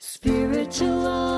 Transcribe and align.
Spiritual 0.00 1.37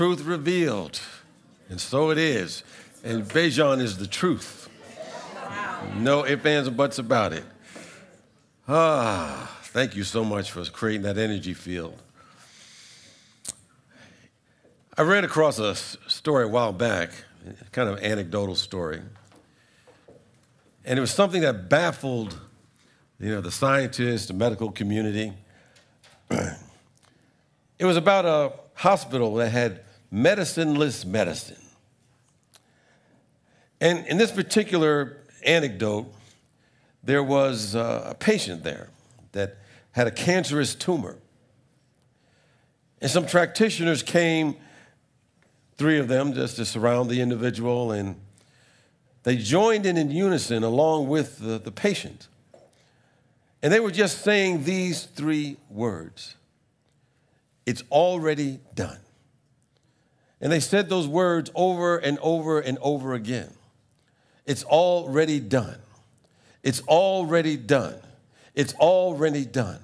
Truth 0.00 0.24
revealed. 0.24 0.98
And 1.68 1.78
so 1.78 2.08
it 2.08 2.16
is. 2.16 2.64
And 3.04 3.22
Bejon 3.22 3.82
is 3.82 3.98
the 3.98 4.06
truth. 4.06 4.70
No 5.94 6.24
ifs, 6.24 6.46
ands, 6.46 6.68
or 6.68 6.70
buts 6.70 6.98
about 6.98 7.34
it. 7.34 7.44
Ah, 8.66 9.58
thank 9.64 9.94
you 9.94 10.02
so 10.02 10.24
much 10.24 10.52
for 10.52 10.64
creating 10.64 11.02
that 11.02 11.18
energy 11.18 11.52
field. 11.52 12.00
I 14.96 15.02
ran 15.02 15.22
across 15.22 15.58
a 15.58 15.74
story 15.74 16.44
a 16.44 16.48
while 16.48 16.72
back, 16.72 17.10
kind 17.70 17.90
of 17.90 18.02
anecdotal 18.02 18.54
story. 18.54 19.02
And 20.86 20.98
it 20.98 21.00
was 21.02 21.10
something 21.10 21.42
that 21.42 21.68
baffled, 21.68 22.40
you 23.18 23.32
know, 23.32 23.42
the 23.42 23.50
scientists, 23.50 24.28
the 24.28 24.32
medical 24.32 24.72
community. 24.72 25.34
It 27.78 27.86
was 27.86 27.96
about 27.96 28.26
a 28.26 28.52
hospital 28.74 29.36
that 29.36 29.48
had 29.48 29.80
medicineless 30.12 31.04
medicine. 31.04 31.56
And 33.80 34.06
in 34.06 34.18
this 34.18 34.30
particular 34.30 35.18
anecdote, 35.44 36.12
there 37.02 37.22
was 37.22 37.74
uh, 37.74 38.08
a 38.10 38.14
patient 38.14 38.62
there 38.62 38.90
that 39.32 39.56
had 39.92 40.06
a 40.06 40.10
cancerous 40.10 40.74
tumor. 40.74 41.16
And 43.00 43.10
some 43.10 43.26
practitioners 43.26 44.02
came, 44.02 44.56
three 45.76 45.98
of 45.98 46.08
them, 46.08 46.34
just 46.34 46.56
to 46.56 46.66
surround 46.66 47.08
the 47.08 47.20
individual, 47.22 47.92
and 47.92 48.20
they 49.22 49.36
joined 49.36 49.86
in 49.86 49.96
in 49.96 50.10
unison 50.10 50.62
along 50.62 51.08
with 51.08 51.38
the, 51.38 51.58
the 51.58 51.72
patient. 51.72 52.28
And 53.62 53.72
they 53.72 53.80
were 53.80 53.90
just 53.90 54.22
saying 54.22 54.64
these 54.64 55.04
three 55.04 55.56
words 55.68 56.36
it's 57.66 57.84
already 57.90 58.58
done. 58.74 58.98
And 60.40 60.50
they 60.50 60.60
said 60.60 60.88
those 60.88 61.06
words 61.06 61.50
over 61.54 61.98
and 61.98 62.18
over 62.20 62.60
and 62.60 62.78
over 62.80 63.14
again. 63.14 63.52
It's 64.46 64.64
already 64.64 65.38
done. 65.38 65.78
It's 66.62 66.80
already 66.82 67.56
done. 67.56 68.00
It's 68.54 68.74
already 68.74 69.44
done. 69.44 69.80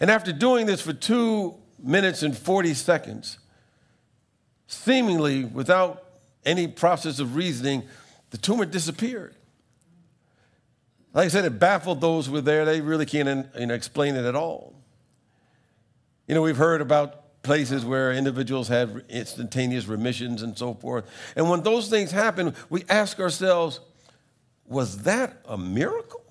And 0.00 0.10
after 0.10 0.32
doing 0.32 0.66
this 0.66 0.80
for 0.80 0.92
two 0.92 1.54
minutes 1.78 2.22
and 2.22 2.36
40 2.36 2.74
seconds, 2.74 3.38
seemingly 4.66 5.44
without 5.44 6.04
any 6.44 6.66
process 6.66 7.18
of 7.18 7.36
reasoning, 7.36 7.84
the 8.30 8.38
tumor 8.38 8.64
disappeared. 8.64 9.34
Like 11.14 11.26
I 11.26 11.28
said, 11.28 11.44
it 11.44 11.58
baffled 11.58 12.00
those 12.00 12.26
who 12.26 12.32
were 12.32 12.40
there. 12.40 12.64
They 12.64 12.80
really 12.80 13.06
can't 13.06 13.46
you 13.58 13.66
know, 13.66 13.74
explain 13.74 14.16
it 14.16 14.24
at 14.24 14.34
all. 14.34 14.74
You 16.26 16.34
know, 16.34 16.42
we've 16.42 16.56
heard 16.56 16.80
about 16.80 17.21
places 17.42 17.84
where 17.84 18.12
individuals 18.12 18.68
have 18.68 19.02
instantaneous 19.08 19.86
remissions 19.86 20.42
and 20.42 20.56
so 20.56 20.74
forth. 20.74 21.04
And 21.36 21.50
when 21.50 21.62
those 21.62 21.88
things 21.88 22.10
happen, 22.10 22.54
we 22.70 22.84
ask 22.88 23.18
ourselves, 23.18 23.80
was 24.66 24.98
that 25.02 25.36
a 25.46 25.58
miracle? 25.58 26.22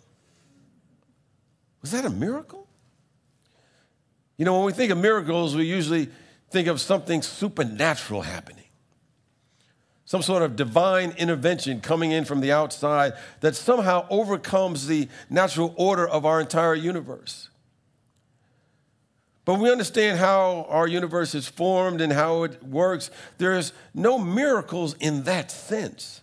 Was 1.81 1.91
that 1.91 2.05
a 2.05 2.09
miracle? 2.09 2.67
You 4.37 4.45
know, 4.45 4.57
when 4.57 4.65
we 4.65 4.73
think 4.73 4.91
of 4.91 4.97
miracles, 4.97 5.55
we 5.55 5.65
usually 5.65 6.09
think 6.49 6.67
of 6.67 6.81
something 6.81 7.21
supernatural 7.21 8.21
happening. 8.21 8.65
Some 10.05 10.21
sort 10.21 10.43
of 10.43 10.55
divine 10.55 11.11
intervention 11.17 11.79
coming 11.79 12.11
in 12.11 12.25
from 12.25 12.41
the 12.41 12.51
outside 12.51 13.13
that 13.41 13.55
somehow 13.55 14.07
overcomes 14.09 14.87
the 14.87 15.07
natural 15.29 15.73
order 15.77 16.07
of 16.07 16.25
our 16.25 16.41
entire 16.41 16.75
universe. 16.75 17.50
But 19.43 19.59
we 19.59 19.71
understand 19.71 20.19
how 20.19 20.67
our 20.69 20.87
universe 20.87 21.33
is 21.33 21.47
formed 21.47 21.99
and 21.99 22.13
how 22.13 22.43
it 22.43 22.63
works. 22.63 23.09
There's 23.37 23.73
no 23.93 24.19
miracles 24.19 24.95
in 24.99 25.23
that 25.23 25.49
sense. 25.49 26.21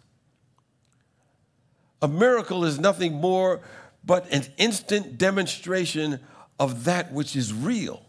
A 2.01 2.09
miracle 2.09 2.65
is 2.65 2.79
nothing 2.79 3.15
more 3.15 3.61
but 4.05 4.33
an 4.33 4.45
instant 4.56 5.19
demonstration 5.19 6.21
of 6.61 6.84
that 6.84 7.12
which 7.12 7.34
is 7.34 7.53
real, 7.53 8.03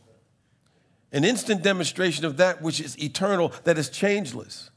an 1.12 1.26
instant 1.26 1.64
demonstration 1.64 2.24
of 2.26 2.38
that 2.38 2.62
which 2.62 2.80
is 2.80 2.98
eternal, 3.04 3.52
that 3.64 3.78
is 3.78 3.90
changeless. 3.90 4.70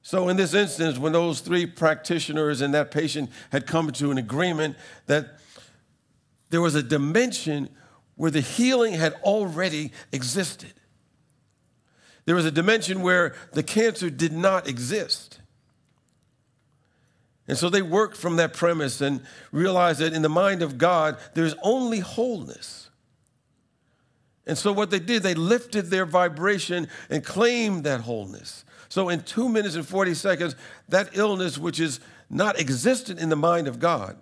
So, 0.00 0.28
in 0.28 0.36
this 0.36 0.54
instance, 0.54 0.98
when 0.98 1.12
those 1.12 1.40
three 1.40 1.66
practitioners 1.66 2.60
and 2.60 2.74
that 2.74 2.90
patient 2.90 3.30
had 3.50 3.66
come 3.66 3.90
to 3.92 4.10
an 4.10 4.18
agreement 4.18 4.76
that 5.06 5.40
there 6.54 6.60
was 6.60 6.76
a 6.76 6.84
dimension 6.84 7.68
where 8.14 8.30
the 8.30 8.40
healing 8.40 8.92
had 8.92 9.12
already 9.24 9.90
existed. 10.12 10.72
There 12.26 12.36
was 12.36 12.44
a 12.44 12.52
dimension 12.52 13.02
where 13.02 13.34
the 13.54 13.64
cancer 13.64 14.08
did 14.08 14.32
not 14.32 14.68
exist. 14.68 15.40
And 17.48 17.58
so 17.58 17.68
they 17.68 17.82
worked 17.82 18.16
from 18.16 18.36
that 18.36 18.52
premise 18.52 19.00
and 19.00 19.20
realized 19.50 19.98
that 19.98 20.12
in 20.12 20.22
the 20.22 20.28
mind 20.28 20.62
of 20.62 20.78
God, 20.78 21.18
there's 21.34 21.56
only 21.60 21.98
wholeness. 21.98 22.88
And 24.46 24.56
so 24.56 24.72
what 24.72 24.92
they 24.92 25.00
did, 25.00 25.24
they 25.24 25.34
lifted 25.34 25.86
their 25.86 26.06
vibration 26.06 26.86
and 27.10 27.24
claimed 27.24 27.82
that 27.82 28.02
wholeness. 28.02 28.64
So 28.88 29.08
in 29.08 29.22
two 29.22 29.48
minutes 29.48 29.74
and 29.74 29.84
40 29.84 30.14
seconds, 30.14 30.54
that 30.88 31.16
illness, 31.16 31.58
which 31.58 31.80
is 31.80 31.98
not 32.30 32.60
existent 32.60 33.18
in 33.18 33.28
the 33.28 33.34
mind 33.34 33.66
of 33.66 33.80
God, 33.80 34.18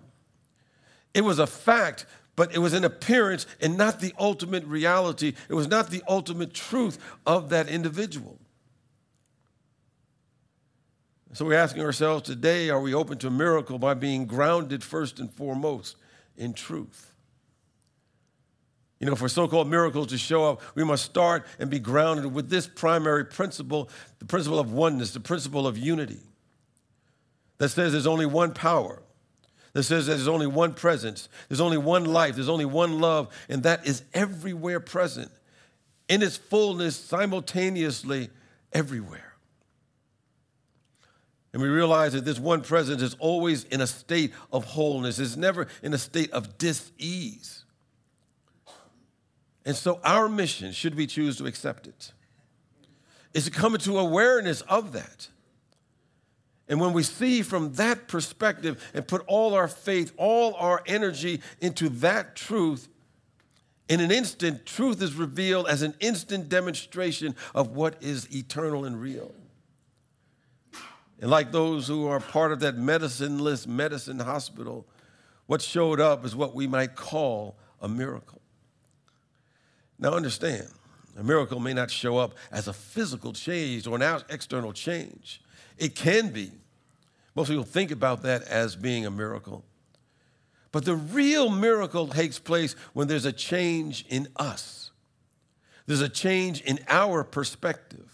it 1.13 1.21
was 1.21 1.37
a 1.37 1.45
fact, 1.45 2.07
but 2.35 2.53
it 2.53 2.59
was 2.59 2.73
an 2.73 2.83
appearance 2.83 3.45
and 3.61 3.77
not 3.77 3.99
the 3.99 4.13
ultimate 4.17 4.65
reality. 4.65 5.33
It 5.49 5.53
was 5.53 5.67
not 5.67 5.89
the 5.89 6.03
ultimate 6.07 6.53
truth 6.53 6.97
of 7.25 7.49
that 7.49 7.69
individual. 7.69 8.39
So 11.33 11.45
we're 11.45 11.55
asking 11.55 11.83
ourselves 11.83 12.23
today 12.23 12.69
are 12.69 12.79
we 12.79 12.93
open 12.93 13.17
to 13.19 13.27
a 13.27 13.31
miracle 13.31 13.79
by 13.79 13.95
being 13.95 14.25
grounded 14.25 14.83
first 14.83 15.19
and 15.19 15.31
foremost 15.31 15.97
in 16.37 16.53
truth? 16.53 17.11
You 18.99 19.09
know, 19.09 19.15
for 19.15 19.27
so 19.27 19.47
called 19.47 19.67
miracles 19.67 20.07
to 20.07 20.17
show 20.17 20.45
up, 20.45 20.61
we 20.75 20.83
must 20.85 21.03
start 21.03 21.45
and 21.59 21.69
be 21.69 21.79
grounded 21.79 22.33
with 22.33 22.49
this 22.49 22.67
primary 22.67 23.25
principle 23.25 23.89
the 24.19 24.25
principle 24.25 24.59
of 24.59 24.71
oneness, 24.71 25.11
the 25.11 25.19
principle 25.19 25.67
of 25.67 25.77
unity 25.77 26.21
that 27.57 27.69
says 27.69 27.91
there's 27.91 28.07
only 28.07 28.25
one 28.25 28.53
power, 28.53 29.02
that 29.73 29.83
says 29.83 30.05
that 30.05 30.13
there's 30.13 30.27
only 30.27 30.47
one 30.47 30.73
presence, 30.73 31.27
there's 31.49 31.61
only 31.61 31.77
one 31.77 32.05
life, 32.05 32.35
there's 32.35 32.49
only 32.49 32.65
one 32.65 32.99
love, 32.99 33.33
and 33.49 33.63
that 33.63 33.85
is 33.85 34.03
everywhere 34.13 34.79
present 34.79 35.31
in 36.07 36.21
its 36.21 36.37
fullness 36.37 36.95
simultaneously 36.95 38.29
everywhere. 38.71 39.33
And 41.53 41.61
we 41.61 41.69
realize 41.69 42.13
that 42.13 42.25
this 42.25 42.39
one 42.39 42.61
presence 42.61 43.01
is 43.01 43.15
always 43.19 43.63
in 43.65 43.81
a 43.81 43.87
state 43.87 44.33
of 44.51 44.65
wholeness, 44.65 45.19
it's 45.19 45.35
never 45.35 45.67
in 45.81 45.93
a 45.93 45.97
state 45.97 46.31
of 46.31 46.57
dis 46.57 46.91
ease. 46.97 47.63
And 49.65 49.75
so, 49.75 49.99
our 50.03 50.27
mission, 50.27 50.71
should 50.71 50.95
we 50.95 51.07
choose 51.07 51.37
to 51.37 51.45
accept 51.45 51.87
it, 51.87 52.11
is 53.33 53.45
to 53.45 53.51
come 53.51 53.73
into 53.75 53.97
awareness 53.97 54.61
of 54.61 54.91
that. 54.91 55.29
And 56.73 56.81
when 56.81 56.93
we 56.93 57.03
see 57.03 57.43
from 57.43 57.73
that 57.73 58.07
perspective 58.07 58.83
and 58.95 59.07
put 59.07 59.23
all 59.27 59.53
our 59.53 59.67
faith, 59.67 60.11
all 60.17 60.55
our 60.55 60.81
energy 60.87 61.39
into 61.61 61.87
that 61.89 62.35
truth, 62.35 62.89
In 63.89 63.99
an 63.99 64.11
instant, 64.11 64.65
truth 64.65 65.01
is 65.01 65.13
revealed 65.13 65.67
as 65.67 65.81
an 65.81 65.93
instant 65.99 66.49
demonstration 66.49 67.35
of 67.53 67.75
what 67.75 68.01
is 68.01 68.33
eternal 68.35 68.85
and 68.85 68.99
real. 68.99 69.33
And 71.19 71.29
like 71.29 71.51
those 71.51 71.87
who 71.87 72.07
are 72.07 72.19
part 72.19 72.51
of 72.51 72.61
that 72.61 72.75
medicineless 72.75 73.67
medicine 73.67 74.19
hospital, 74.19 74.87
what 75.45 75.61
showed 75.61 75.99
up 75.99 76.25
is 76.25 76.35
what 76.35 76.55
we 76.55 76.65
might 76.65 76.95
call 76.95 77.55
a 77.81 77.87
miracle. 77.87 78.41
Now, 79.99 80.13
understand, 80.13 80.69
a 81.15 81.23
miracle 81.23 81.59
may 81.59 81.73
not 81.73 81.91
show 81.91 82.17
up 82.17 82.33
as 82.51 82.67
a 82.67 82.73
physical 82.73 83.31
change 83.31 83.85
or 83.85 84.01
an 84.01 84.23
external 84.29 84.73
change. 84.73 85.41
It 85.77 85.95
can 85.95 86.29
be. 86.29 86.51
Most 87.35 87.49
people 87.49 87.63
think 87.63 87.91
about 87.91 88.21
that 88.23 88.43
as 88.43 88.75
being 88.75 89.05
a 89.05 89.11
miracle. 89.11 89.63
But 90.71 90.85
the 90.85 90.95
real 90.95 91.49
miracle 91.49 92.07
takes 92.07 92.39
place 92.39 92.75
when 92.93 93.07
there's 93.07 93.25
a 93.25 93.31
change 93.31 94.05
in 94.09 94.27
us, 94.35 94.91
there's 95.85 96.01
a 96.01 96.09
change 96.09 96.61
in 96.61 96.79
our 96.87 97.23
perspective. 97.23 98.09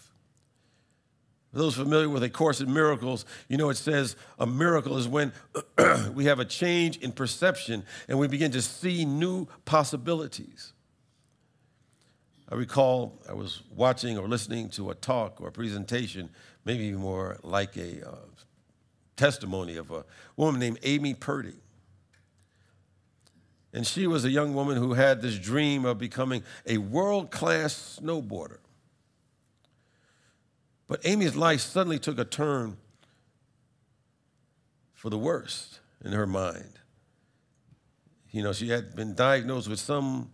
For 1.52 1.58
those 1.58 1.74
familiar 1.74 2.08
with 2.08 2.22
A 2.22 2.30
Course 2.30 2.60
in 2.60 2.72
Miracles, 2.72 3.24
you 3.48 3.56
know 3.56 3.70
it 3.70 3.76
says 3.76 4.14
a 4.38 4.46
miracle 4.46 4.96
is 4.96 5.08
when 5.08 5.32
we 6.14 6.26
have 6.26 6.38
a 6.38 6.44
change 6.44 6.98
in 6.98 7.10
perception 7.10 7.82
and 8.08 8.20
we 8.20 8.28
begin 8.28 8.52
to 8.52 8.62
see 8.62 9.04
new 9.04 9.48
possibilities. 9.64 10.72
I 12.48 12.54
recall 12.54 13.20
I 13.28 13.32
was 13.32 13.62
watching 13.74 14.16
or 14.16 14.28
listening 14.28 14.68
to 14.70 14.90
a 14.90 14.94
talk 14.94 15.40
or 15.40 15.48
a 15.48 15.52
presentation, 15.52 16.30
maybe 16.64 16.92
more 16.92 17.38
like 17.42 17.76
a 17.76 18.08
uh, 18.08 18.16
testimony 19.20 19.76
of 19.76 19.90
a 19.90 20.02
woman 20.34 20.58
named 20.58 20.78
Amy 20.82 21.12
Purdy. 21.12 21.52
And 23.74 23.86
she 23.86 24.06
was 24.06 24.24
a 24.24 24.30
young 24.30 24.54
woman 24.54 24.78
who 24.78 24.94
had 24.94 25.20
this 25.20 25.38
dream 25.38 25.84
of 25.84 25.98
becoming 25.98 26.42
a 26.66 26.78
world 26.78 27.30
class 27.30 28.00
snowboarder. 28.02 28.60
But 30.88 31.04
Amy's 31.04 31.36
life 31.36 31.60
suddenly 31.60 31.98
took 31.98 32.18
a 32.18 32.24
turn 32.24 32.78
for 34.94 35.10
the 35.10 35.18
worst 35.18 35.80
in 36.02 36.12
her 36.12 36.26
mind. 36.26 36.78
You 38.30 38.42
know, 38.42 38.54
she 38.54 38.70
had 38.70 38.96
been 38.96 39.14
diagnosed 39.14 39.68
with 39.68 39.80
some 39.80 40.30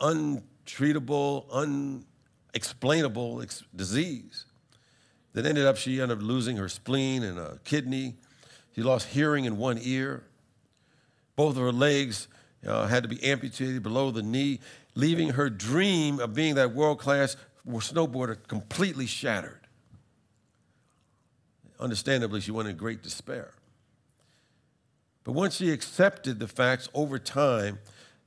untreatable, 0.00 1.44
unexplainable 2.52 3.44
disease 3.74 4.45
that 5.36 5.44
ended 5.44 5.66
up, 5.66 5.76
she 5.76 6.00
ended 6.00 6.16
up 6.16 6.24
losing 6.24 6.56
her 6.56 6.66
spleen 6.66 7.22
and 7.22 7.38
a 7.38 7.60
kidney. 7.62 8.14
She 8.74 8.82
lost 8.82 9.08
hearing 9.08 9.44
in 9.44 9.58
one 9.58 9.78
ear. 9.82 10.24
Both 11.36 11.56
of 11.56 11.62
her 11.62 11.72
legs 11.72 12.26
uh, 12.66 12.86
had 12.86 13.02
to 13.02 13.08
be 13.10 13.22
amputated 13.22 13.82
below 13.82 14.10
the 14.10 14.22
knee, 14.22 14.60
leaving 14.94 15.28
her 15.28 15.50
dream 15.50 16.20
of 16.20 16.32
being 16.32 16.54
that 16.54 16.72
world 16.72 16.98
class 16.98 17.36
snowboarder 17.68 18.38
completely 18.48 19.04
shattered. 19.04 19.60
Understandably, 21.78 22.40
she 22.40 22.50
went 22.50 22.70
in 22.70 22.76
great 22.78 23.02
despair. 23.02 23.52
But 25.22 25.32
once 25.32 25.56
she 25.56 25.70
accepted 25.70 26.40
the 26.40 26.48
facts 26.48 26.88
over 26.94 27.18
time 27.18 27.78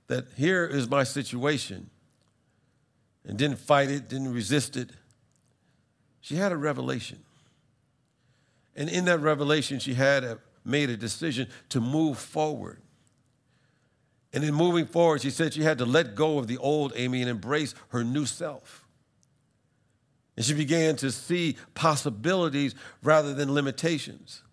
that 0.06 0.26
here 0.38 0.64
is 0.64 0.88
my 0.88 1.04
situation 1.06 1.90
and 3.26 3.36
didn't 3.36 3.58
fight 3.58 3.90
it, 3.90 4.08
didn't 4.10 4.32
resist 4.32 4.78
it, 4.78 4.92
she 6.22 6.36
had 6.36 6.52
a 6.52 6.58
revelation. 6.58 7.20
And 8.76 8.90
in 8.90 9.06
that 9.06 9.20
revelation, 9.20 9.80
she 9.80 9.94
had 9.94 10.24
a, 10.24 10.40
made 10.64 10.90
a 10.90 10.98
decision 10.98 11.48
to 11.70 11.82
move 11.82 12.18
forward. 12.18 12.82
And 14.32 14.44
in 14.44 14.54
moving 14.54 14.86
forward, 14.86 15.22
she 15.22 15.32
said 15.32 15.54
she 15.54 15.64
had 15.64 15.80
to 15.80 15.86
let 15.86 16.16
go 16.16 16.38
of 16.38 16.48
the 16.48 16.58
old 16.58 16.94
Amy 16.96 17.22
and 17.22 17.30
embrace 17.30 17.74
her 17.90 18.04
new 18.04 18.26
self. 18.26 18.86
And 20.38 20.46
she 20.46 20.54
began 20.54 20.96
to 20.98 21.12
see 21.12 21.58
possibilities 21.74 22.76
rather 23.04 23.34
than 23.34 23.54
limitations. 23.54 24.44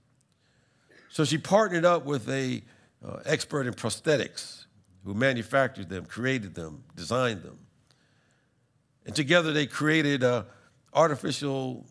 So 1.10 1.24
she 1.24 1.38
partnered 1.38 1.84
up 1.84 2.04
with 2.04 2.28
a 2.28 2.62
uh, 3.06 3.18
expert 3.24 3.66
in 3.66 3.74
prosthetics 3.74 4.64
who 5.04 5.14
manufactured 5.14 5.88
them, 5.88 6.04
created 6.04 6.54
them, 6.54 6.82
designed 6.96 7.42
them. 7.42 7.58
And 9.04 9.14
together 9.14 9.52
they 9.52 9.66
created 9.66 10.24
uh, 10.24 10.44
artificial 10.92 11.86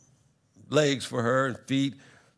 legs 0.69 1.05
for 1.05 1.21
her 1.21 1.47
and 1.47 1.57
feet 1.59 1.95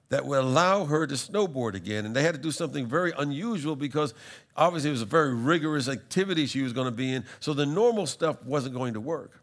that 0.09 0.25
would 0.25 0.39
allow 0.39 0.85
her 0.85 1.05
to 1.05 1.15
snowboard 1.15 1.73
again. 1.73 2.05
And 2.05 2.15
they 2.15 2.23
had 2.23 2.35
to 2.35 2.41
do 2.41 2.51
something 2.51 2.85
very 2.85 3.13
unusual 3.17 3.75
because 3.75 4.13
obviously 4.55 4.89
it 4.89 4.93
was 4.93 5.01
a 5.01 5.05
very 5.05 5.33
rigorous 5.33 5.89
activity 5.89 6.45
she 6.45 6.61
was 6.61 6.73
going 6.73 6.85
to 6.85 6.95
be 6.95 7.13
in. 7.13 7.25
So 7.39 7.53
the 7.53 7.65
normal 7.65 8.05
stuff 8.05 8.43
wasn't 8.45 8.75
going 8.75 8.93
to 8.93 9.01
work. 9.01 9.41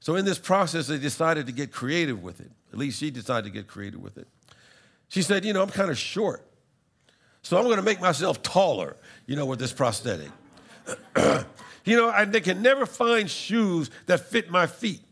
So 0.00 0.16
in 0.16 0.24
this 0.24 0.38
process, 0.38 0.86
they 0.86 0.98
decided 0.98 1.46
to 1.46 1.52
get 1.52 1.70
creative 1.70 2.22
with 2.22 2.40
it. 2.40 2.50
At 2.72 2.78
least 2.78 2.98
she 2.98 3.10
decided 3.10 3.44
to 3.44 3.50
get 3.50 3.68
creative 3.68 4.00
with 4.00 4.16
it. 4.16 4.26
She 5.08 5.20
said, 5.20 5.44
You 5.44 5.52
know, 5.52 5.62
I'm 5.62 5.68
kind 5.68 5.90
of 5.90 5.98
short. 5.98 6.46
So 7.42 7.58
I'm 7.58 7.64
going 7.64 7.76
to 7.76 7.82
make 7.82 8.00
myself 8.00 8.42
taller, 8.42 8.96
you 9.26 9.36
know, 9.36 9.46
with 9.46 9.58
this 9.58 9.72
prosthetic. 9.72 10.30
you 11.84 11.96
know, 11.96 12.10
I, 12.10 12.24
they 12.24 12.40
can 12.40 12.62
never 12.62 12.86
find 12.86 13.30
shoes 13.30 13.90
that 14.06 14.20
fit 14.20 14.50
my 14.50 14.66
feet. 14.66 15.02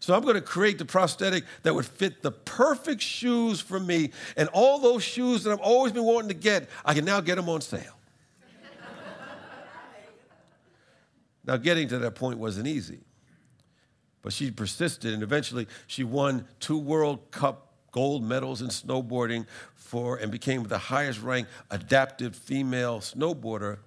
So 0.00 0.14
I'm 0.14 0.22
going 0.22 0.34
to 0.34 0.40
create 0.40 0.78
the 0.78 0.84
prosthetic 0.84 1.44
that 1.62 1.74
would 1.74 1.86
fit 1.86 2.22
the 2.22 2.30
perfect 2.30 3.02
shoes 3.02 3.60
for 3.60 3.80
me. 3.80 4.10
And 4.36 4.48
all 4.52 4.78
those 4.78 5.02
shoes 5.02 5.44
that 5.44 5.52
I've 5.52 5.60
always 5.60 5.92
been 5.92 6.04
wanting 6.04 6.28
to 6.28 6.34
get, 6.34 6.68
I 6.84 6.94
can 6.94 7.04
now 7.04 7.20
get 7.20 7.36
them 7.36 7.48
on 7.48 7.60
sale. 7.60 7.96
now, 11.44 11.56
getting 11.56 11.88
to 11.88 11.98
that 11.98 12.14
point 12.14 12.38
wasn't 12.38 12.66
easy. 12.66 13.00
But 14.22 14.32
she 14.32 14.50
persisted, 14.50 15.14
and 15.14 15.22
eventually 15.22 15.68
she 15.86 16.02
won 16.02 16.46
two 16.58 16.78
World 16.78 17.30
Cup 17.30 17.66
gold 17.92 18.22
medals 18.22 18.60
in 18.60 18.68
snowboarding 18.68 19.46
for 19.74 20.16
and 20.16 20.30
became 20.30 20.64
the 20.64 20.76
highest 20.76 21.22
ranked 21.22 21.50
adaptive 21.70 22.36
female 22.36 22.98
snowboarder 23.00 23.78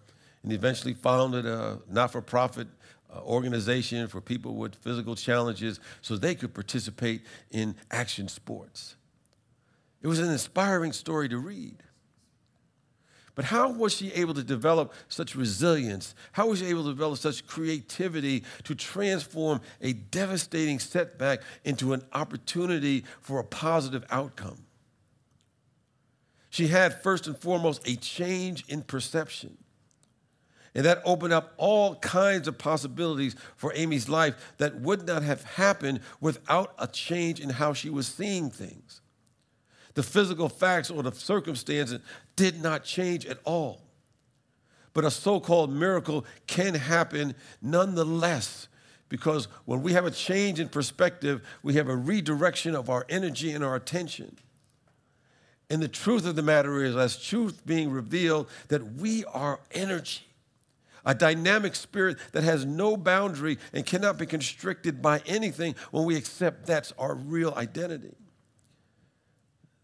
and 0.42 0.52
eventually 0.52 0.94
founded 0.94 1.46
a 1.46 1.80
not-for-profit 1.90 2.68
uh, 2.68 2.79
Uh, 3.12 3.22
organization 3.22 4.08
for 4.08 4.22
people 4.22 4.56
with 4.56 4.76
physical 4.76 5.16
challenges 5.16 5.80
so 6.02 6.16
they 6.16 6.36
could 6.36 6.54
participate 6.54 7.24
in 7.50 7.76
action 7.90 8.28
sports. 8.28 8.98
It 10.04 10.08
was 10.08 10.20
an 10.20 10.30
inspiring 10.30 10.92
story 10.94 11.28
to 11.30 11.40
read. 11.40 11.78
But 13.34 13.46
how 13.46 13.72
was 13.72 13.96
she 13.96 14.12
able 14.14 14.36
to 14.36 14.44
develop 14.44 14.94
such 15.08 15.36
resilience? 15.36 16.14
How 16.34 16.50
was 16.50 16.60
she 16.60 16.68
able 16.68 16.84
to 16.84 16.90
develop 16.90 17.18
such 17.18 17.48
creativity 17.48 18.44
to 18.66 18.76
transform 18.76 19.62
a 19.82 19.94
devastating 19.94 20.78
setback 20.78 21.42
into 21.64 21.94
an 21.94 22.04
opportunity 22.14 23.06
for 23.22 23.40
a 23.40 23.44
positive 23.44 24.06
outcome? 24.12 24.66
She 26.52 26.68
had, 26.68 27.02
first 27.02 27.26
and 27.26 27.38
foremost, 27.38 27.88
a 27.88 27.96
change 27.96 28.66
in 28.68 28.84
perception. 28.84 29.58
And 30.76 30.86
that 30.86 31.02
opened 31.04 31.34
up 31.34 31.54
all 31.58 31.96
kinds 31.96 32.48
of 32.48 32.58
possibilities 32.58 33.36
for 33.56 33.74
Amy's 33.76 34.08
life 34.08 34.54
that 34.58 34.80
would 34.82 35.08
not 35.08 35.24
have 35.24 35.44
happened 35.44 36.02
without 36.22 36.74
a 36.78 36.88
change 36.88 37.40
in 37.40 37.50
how 37.50 37.74
she 37.74 37.90
was 37.90 38.08
seeing 38.08 38.50
things. 38.52 39.02
The 39.96 40.04
physical 40.04 40.48
facts 40.48 40.92
or 40.92 41.02
the 41.02 41.12
circumstances 41.12 42.00
did 42.36 42.62
not 42.62 42.84
change 42.84 43.26
at 43.26 43.40
all. 43.44 43.82
But 44.94 45.06
a 45.06 45.12
so 45.12 45.40
called 45.40 45.72
miracle 45.72 46.26
can 46.48 46.76
happen 46.76 47.36
nonetheless 47.62 48.68
because 49.10 49.48
when 49.66 49.82
we 49.82 49.94
have 49.94 50.06
a 50.06 50.12
change 50.12 50.60
in 50.60 50.70
perspective, 50.70 51.42
we 51.64 51.74
have 51.74 51.90
a 51.90 51.96
redirection 51.96 52.76
of 52.76 52.90
our 52.90 53.06
energy 53.10 53.52
and 53.52 53.64
our 53.64 53.76
attention. 53.76 54.38
And 55.70 55.82
the 55.82 55.88
truth 55.88 56.26
of 56.26 56.36
the 56.36 56.42
matter 56.42 56.84
is, 56.84 56.96
as 56.96 57.18
truth 57.18 57.66
being 57.66 57.92
revealed, 57.92 58.48
that 58.70 58.94
we 58.94 59.26
are 59.26 59.60
energy, 59.72 60.22
a 61.06 61.16
dynamic 61.16 61.76
spirit 61.76 62.18
that 62.32 62.44
has 62.44 62.66
no 62.66 62.98
boundary 62.98 63.58
and 63.74 63.86
cannot 63.86 64.18
be 64.18 64.26
constricted 64.26 65.02
by 65.02 65.22
anything 65.26 65.76
when 65.92 66.06
we 66.06 66.16
accept 66.16 66.66
that's 66.66 66.92
our 66.98 67.16
real 67.16 67.54
identity. 67.56 68.16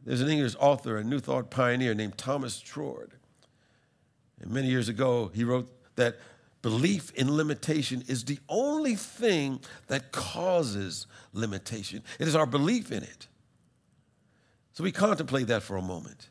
There's 0.06 0.22
an 0.22 0.30
English 0.30 0.56
author, 0.60 0.98
a 0.98 1.04
New 1.04 1.20
Thought 1.20 1.50
pioneer 1.50 1.96
named 1.96 2.18
Thomas 2.18 2.62
Troward. 2.62 3.14
And 4.40 4.52
many 4.52 4.68
years 4.68 4.88
ago, 4.88 5.32
he 5.34 5.44
wrote 5.44 5.70
that 5.96 6.18
belief 6.62 7.12
in 7.14 7.36
limitation 7.36 8.04
is 8.08 8.26
the 8.26 8.40
only 8.50 8.96
thing 8.96 9.60
that 9.88 10.12
causes 10.12 11.08
limitation. 11.34 12.04
It 12.20 12.28
is 12.28 12.36
our 12.36 12.46
belief 12.46 12.92
in 12.92 13.04
it. 13.04 13.28
So 14.74 14.84
we 14.84 14.92
contemplate 14.92 15.48
that 15.48 15.64
for 15.64 15.78
a 15.78 15.82
moment. 15.82 16.30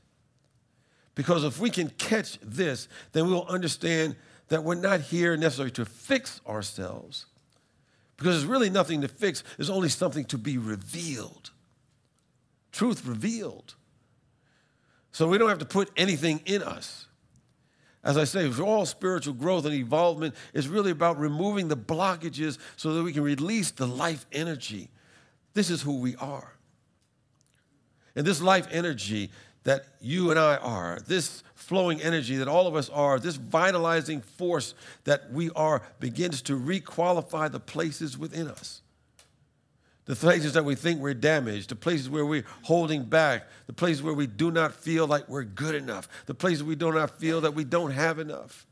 Because 1.15 1.45
if 1.45 1.59
we 1.59 1.71
can 1.71 1.89
catch 1.91 2.39
this, 2.41 2.89
then 3.13 3.27
we'll 3.27 3.47
understand 3.47 4.17
that 4.49 4.63
we're 4.63 4.75
not 4.75 5.01
here 5.01 5.37
necessarily 5.37 5.73
to 5.73 5.85
fix 5.85 6.41
ourselves. 6.47 7.27
Because 8.17 8.35
there's 8.35 8.47
really 8.47 8.71
nothing 8.71 9.01
to 9.01 9.09
fix, 9.09 9.43
there's 9.57 9.71
only 9.71 9.89
something 9.89 10.25
to 10.27 10.39
be 10.39 10.59
revealed 10.59 11.51
truth 12.75 13.07
revealed. 13.07 13.75
So 15.13 15.29
we 15.29 15.39
don't 15.39 15.49
have 15.49 15.61
to 15.61 15.65
put 15.65 15.91
anything 15.97 16.43
in 16.45 16.63
us. 16.63 17.07
As 18.03 18.19
I 18.19 18.25
say, 18.25 18.51
for 18.51 18.65
all 18.65 18.85
spiritual 18.85 19.33
growth 19.33 19.65
and 19.65 19.75
evolvement 19.75 20.35
is 20.53 20.69
really 20.69 20.91
about 20.91 21.19
removing 21.19 21.69
the 21.69 21.77
blockages 21.77 22.59
so 22.77 22.93
that 22.93 23.03
we 23.03 23.13
can 23.13 23.23
release 23.23 23.71
the 23.71 23.87
life 23.87 24.27
energy. 24.33 24.91
This 25.55 25.71
is 25.71 25.81
who 25.81 26.01
we 26.01 26.17
are. 26.17 26.53
And 28.17 28.27
this 28.27 28.43
life 28.43 28.67
energy 28.71 29.31
that 29.65 29.87
you 30.01 30.31
and 30.31 30.39
I 30.39 30.57
are, 30.57 31.01
this 31.07 31.43
flowing 31.55 32.01
energy 32.01 32.37
that 32.37 32.49
all 32.49 32.67
of 32.67 32.77
us 32.77 32.89
are, 32.91 33.19
this 33.19 33.37
vitalizing 33.37 34.21
force 34.21 34.75
that 35.05 35.33
we 35.33 35.51
are, 35.51 35.83
begins 36.01 36.43
to 36.43 36.59
requalify 36.59 37.51
the 37.51 37.61
places 37.61 38.17
within 38.17 38.49
us. 38.49 38.83
The 40.05 40.15
places 40.15 40.53
that 40.53 40.67
we 40.67 40.75
think 40.75 41.01
we're 41.01 41.15
damaged, 41.15 41.71
the 41.71 41.77
places 41.77 42.11
where 42.11 42.27
we're 42.27 42.45
holding 42.63 43.05
back, 43.05 43.49
the 43.67 43.73
places 43.73 44.03
where 44.03 44.13
we 44.13 44.27
do 44.27 44.51
not 44.51 44.75
feel 44.75 45.07
like 45.07 45.29
we're 45.31 45.45
good 45.45 45.75
enough, 45.75 46.09
the 46.27 46.35
places 46.35 46.63
we 46.63 46.77
do 46.77 46.93
not 46.93 47.19
feel 47.19 47.41
that 47.41 47.55
we 47.55 47.65
don't 47.65 47.93
have 47.93 48.19
enough. 48.19 48.67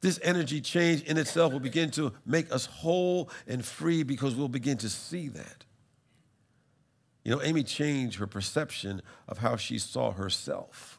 This 0.00 0.20
energy 0.22 0.60
change 0.60 1.02
in 1.02 1.18
itself 1.18 1.52
will 1.52 1.60
begin 1.60 1.90
to 1.92 2.12
make 2.24 2.52
us 2.52 2.66
whole 2.66 3.30
and 3.48 3.64
free 3.64 4.04
because 4.04 4.36
we'll 4.36 4.48
begin 4.48 4.78
to 4.78 4.88
see 4.88 5.28
that. 5.28 5.64
You 7.24 7.32
know, 7.32 7.42
Amy 7.42 7.62
changed 7.62 8.18
her 8.18 8.26
perception 8.26 9.02
of 9.28 9.38
how 9.38 9.56
she 9.56 9.78
saw 9.78 10.12
herself. 10.12 10.98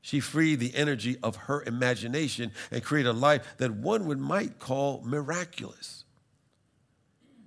She 0.00 0.20
freed 0.20 0.60
the 0.60 0.74
energy 0.74 1.18
of 1.22 1.36
her 1.36 1.62
imagination 1.62 2.52
and 2.70 2.82
created 2.82 3.10
a 3.10 3.12
life 3.12 3.56
that 3.58 3.72
one 3.72 4.06
would 4.06 4.18
might 4.18 4.58
call 4.58 5.02
miraculous. 5.04 6.04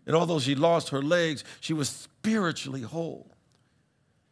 And 0.06 0.15
although 0.15 0.39
she 0.39 0.53
lost 0.53 0.89
her 0.89 1.01
legs, 1.01 1.44
she 1.60 1.74
was 1.74 1.89
spiritually 1.89 2.82
whole. 2.82 3.34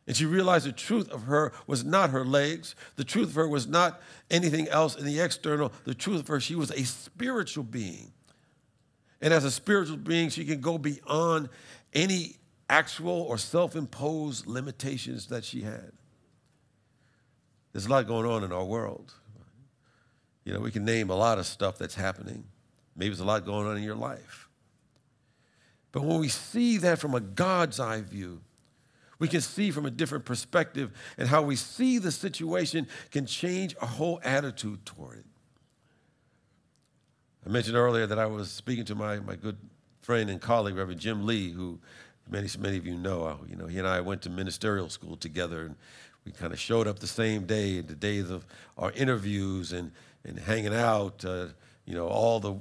And 0.06 0.16
she 0.16 0.26
realized 0.26 0.66
the 0.66 0.72
truth 0.72 1.10
of 1.10 1.24
her 1.24 1.54
was 1.68 1.86
not 1.86 2.10
her 2.10 2.26
legs. 2.26 2.76
The 2.96 3.04
truth 3.04 3.30
of 3.30 3.36
her 3.36 3.48
was 3.48 3.68
not 3.68 4.02
anything 4.30 4.68
else 4.68 4.96
in 4.98 5.06
the 5.06 5.20
external. 5.20 5.72
The 5.86 5.96
truth 5.96 6.22
of 6.22 6.28
her, 6.28 6.40
she 6.40 6.56
was 6.56 6.72
a 6.72 6.84
spiritual 6.84 7.64
being. 7.64 8.12
And 9.22 9.34
as 9.34 9.46
a 9.46 9.52
spiritual 9.52 9.98
being, 9.98 10.30
she 10.30 10.44
can 10.44 10.60
go 10.60 10.78
beyond 10.78 11.50
any 11.94 12.38
actual 12.72 13.22
or 13.22 13.38
self 13.38 13.76
imposed 13.76 14.48
limitations 14.48 15.28
that 15.28 15.44
she 15.44 15.62
had. 15.62 15.92
There's 17.74 17.86
a 17.86 17.90
lot 17.90 18.08
going 18.08 18.26
on 18.26 18.44
in 18.44 18.52
our 18.52 18.66
world. 18.66 19.14
You 20.46 20.54
know, 20.54 20.60
we 20.60 20.72
can 20.72 20.86
name 20.86 21.10
a 21.10 21.16
lot 21.16 21.38
of 21.38 21.46
stuff 21.46 21.78
that's 21.78 21.96
happening. 21.96 22.46
Maybe 22.96 23.10
there's 23.10 23.20
a 23.20 23.26
lot 23.26 23.46
going 23.46 23.68
on 23.68 23.78
in 23.78 23.84
your 23.84 23.96
life. 23.96 24.50
But 25.92 26.04
when 26.04 26.20
we 26.20 26.30
see 26.30 26.78
that 26.78 27.00
from 27.00 27.14
a 27.14 27.20
God's 27.20 27.80
eye 27.80 28.02
view, 28.02 28.42
we 29.20 29.28
can 29.28 29.42
see 29.42 29.70
from 29.70 29.86
a 29.86 29.92
different 29.92 30.26
perspective, 30.26 30.92
and 31.18 31.28
how 31.28 31.44
we 31.44 31.56
see 31.56 32.00
the 32.00 32.12
situation 32.12 32.88
can 33.12 33.28
change 33.28 33.76
our 33.80 33.88
whole 33.88 34.20
attitude 34.24 34.84
toward 34.84 35.20
it. 35.20 35.26
I 37.46 37.50
mentioned 37.50 37.78
earlier 37.78 38.08
that 38.08 38.18
I 38.18 38.26
was 38.26 38.50
speaking 38.50 38.86
to 38.86 38.96
my, 38.96 39.20
my 39.20 39.36
good 39.36 39.58
friend 40.02 40.30
and 40.30 40.42
colleague, 40.42 40.76
Reverend 40.76 41.00
Jim 41.00 41.26
Lee, 41.26 41.52
who 41.52 41.80
many, 42.32 42.48
many 42.58 42.78
of 42.78 42.86
you 42.86 42.96
know. 42.96 43.40
You 43.48 43.56
know, 43.56 43.68
he 43.68 43.78
and 43.78 43.88
I 43.88 44.02
went 44.02 44.24
to 44.24 44.30
ministerial 44.30 44.90
school 44.90 45.16
together, 45.16 45.66
and 45.66 45.76
we 46.26 46.32
kind 46.32 46.54
of 46.54 46.60
showed 46.60 46.88
up 46.88 47.00
the 47.00 47.08
same 47.08 47.46
day, 47.46 47.82
the 47.82 47.96
days 47.96 48.30
of 48.30 48.46
our 48.78 48.92
interviews 48.94 49.74
and, 49.74 49.92
and 50.24 50.40
hanging 50.40 50.74
out. 50.74 51.24
Uh, 51.24 51.48
you 51.86 51.96
know, 51.96 52.08
all 52.08 52.40
the 52.40 52.56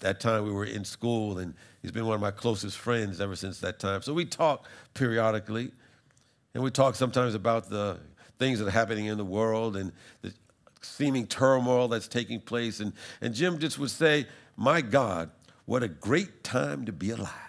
that 0.00 0.20
time 0.20 0.44
we 0.44 0.52
were 0.52 0.64
in 0.64 0.84
school, 0.84 1.38
and 1.38 1.54
he's 1.82 1.90
been 1.90 2.06
one 2.06 2.14
of 2.14 2.20
my 2.20 2.30
closest 2.30 2.78
friends 2.78 3.20
ever 3.20 3.34
since 3.34 3.58
that 3.60 3.80
time. 3.80 4.00
So 4.02 4.12
we 4.12 4.24
talk 4.24 4.64
periodically, 4.94 5.72
and 6.54 6.62
we 6.62 6.70
talk 6.70 6.94
sometimes 6.94 7.34
about 7.34 7.68
the 7.68 7.98
things 8.38 8.60
that 8.60 8.68
are 8.68 8.72
happening 8.72 9.06
in 9.06 9.18
the 9.18 9.24
world 9.24 9.76
and 9.76 9.92
the 10.22 10.32
seeming 10.80 11.26
turmoil 11.26 11.88
that's 11.88 12.06
taking 12.06 12.40
place. 12.40 12.78
And, 12.78 12.92
and 13.20 13.34
Jim 13.34 13.58
just 13.58 13.78
would 13.78 13.90
say, 13.90 14.26
My 14.56 14.80
God, 14.80 15.30
what 15.64 15.82
a 15.82 15.88
great 15.88 16.44
time 16.44 16.84
to 16.86 16.92
be 16.92 17.10
alive. 17.10 17.47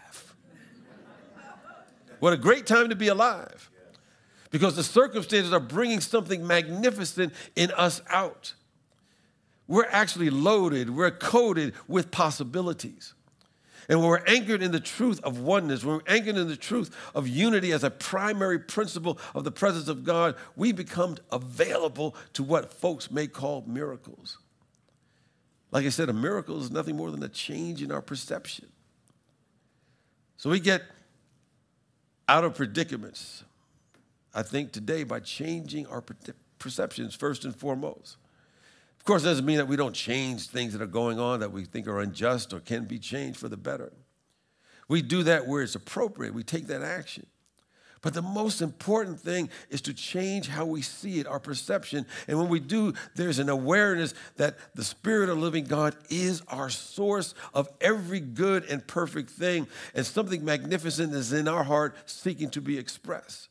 What 2.20 2.34
a 2.34 2.38
great 2.38 2.66
time 2.66 2.90
to 2.90 2.96
be 2.96 3.08
alive. 3.08 3.70
Because 4.52 4.76
the 4.76 4.84
circumstances 4.84 5.54
are 5.54 5.60
bringing 5.60 6.00
something 6.00 6.46
magnificent 6.46 7.34
in 7.56 7.72
us 7.72 8.02
out 8.10 8.54
we're 9.70 9.86
actually 9.92 10.32
loaded, 10.32 10.90
we're 10.90 11.12
coated 11.12 11.76
with 11.88 12.10
possibilities. 12.10 13.14
And 13.88 14.00
when 14.00 14.10
we're 14.10 14.26
anchored 14.26 14.64
in 14.64 14.72
the 14.72 14.80
truth 14.80 15.20
of 15.24 15.40
oneness, 15.40 15.86
when 15.86 15.98
we're 15.98 16.12
anchored 16.14 16.38
in 16.38 16.48
the 16.48 16.58
truth 16.58 16.96
of 17.14 17.28
unity 17.28 17.72
as 17.72 17.84
a 17.84 17.92
primary 17.92 18.58
principle 18.58 19.20
of 19.36 19.44
the 19.44 19.52
presence 19.52 19.88
of 19.88 20.04
God, 20.04 20.36
we 20.56 20.72
become 20.72 21.18
available 21.32 22.16
to 22.34 22.44
what 22.44 22.74
folks 22.74 23.12
may 23.12 23.28
call 23.28 23.64
miracles. 23.68 24.40
Like 25.72 25.86
I 25.86 25.90
said, 25.90 26.10
a 26.10 26.14
miracle 26.14 26.60
is 26.60 26.72
nothing 26.72 26.96
more 26.96 27.12
than 27.12 27.22
a 27.22 27.30
change 27.30 27.84
in 27.84 27.92
our 27.92 28.02
perception. 28.02 28.70
So 30.38 30.50
we 30.50 30.60
get 30.60 30.82
out 32.30 32.44
of 32.44 32.54
predicaments, 32.54 33.44
I 34.36 34.44
think, 34.44 34.72
today 34.72 35.04
by 35.04 35.20
changing 35.20 35.88
our 35.88 36.04
perceptions 36.60 37.16
first 37.16 37.44
and 37.44 37.56
foremost. 37.56 38.18
Of 39.00 39.06
course, 39.06 39.24
it 39.24 39.26
doesn't 39.26 39.46
mean 39.48 39.58
that 39.58 39.68
we 39.68 39.76
don't 39.76 39.96
change 39.96 40.48
things 40.48 40.74
that 40.74 40.82
are 40.82 40.88
going 40.88 41.20
on 41.20 41.40
that 41.40 41.52
we 41.52 41.66
think 41.66 41.88
are 41.88 42.00
unjust 42.00 42.54
or 42.54 42.60
can 42.60 42.86
be 42.86 43.00
changed 43.00 43.40
for 43.40 43.50
the 43.50 43.58
better. 43.58 43.92
We 44.88 45.02
do 45.02 45.24
that 45.24 45.48
where 45.48 45.64
it's 45.64 45.74
appropriate, 45.74 46.36
we 46.36 46.44
take 46.44 46.68
that 46.68 46.84
action. 46.84 47.26
But 48.02 48.14
the 48.14 48.22
most 48.22 48.62
important 48.62 49.20
thing 49.20 49.50
is 49.70 49.82
to 49.82 49.94
change 49.94 50.48
how 50.48 50.66
we 50.66 50.82
see 50.82 51.20
it, 51.20 51.28
our 51.28 51.40
perception. 51.40 52.06
And 52.28 52.38
when 52.38 52.48
we 52.48 52.60
do, 52.60 52.94
there's 53.16 53.40
an 53.40 53.50
awareness 53.50 54.14
that 54.38 54.58
the 54.74 54.84
Spirit 54.84 55.30
of 55.30 55.38
living 55.38 55.66
God 55.66 55.96
is 56.10 56.42
our 56.48 56.70
source 56.70 57.34
of 57.54 57.70
every 57.82 58.22
good 58.22 58.64
and 58.66 58.86
perfect 58.86 59.30
thing, 59.30 59.68
and 59.94 60.06
something 60.06 60.46
magnificent 60.46 61.14
is 61.14 61.34
in 61.34 61.48
our 61.48 61.64
heart 61.64 61.96
seeking 62.06 62.50
to 62.52 62.62
be 62.62 62.78
expressed. 62.78 63.50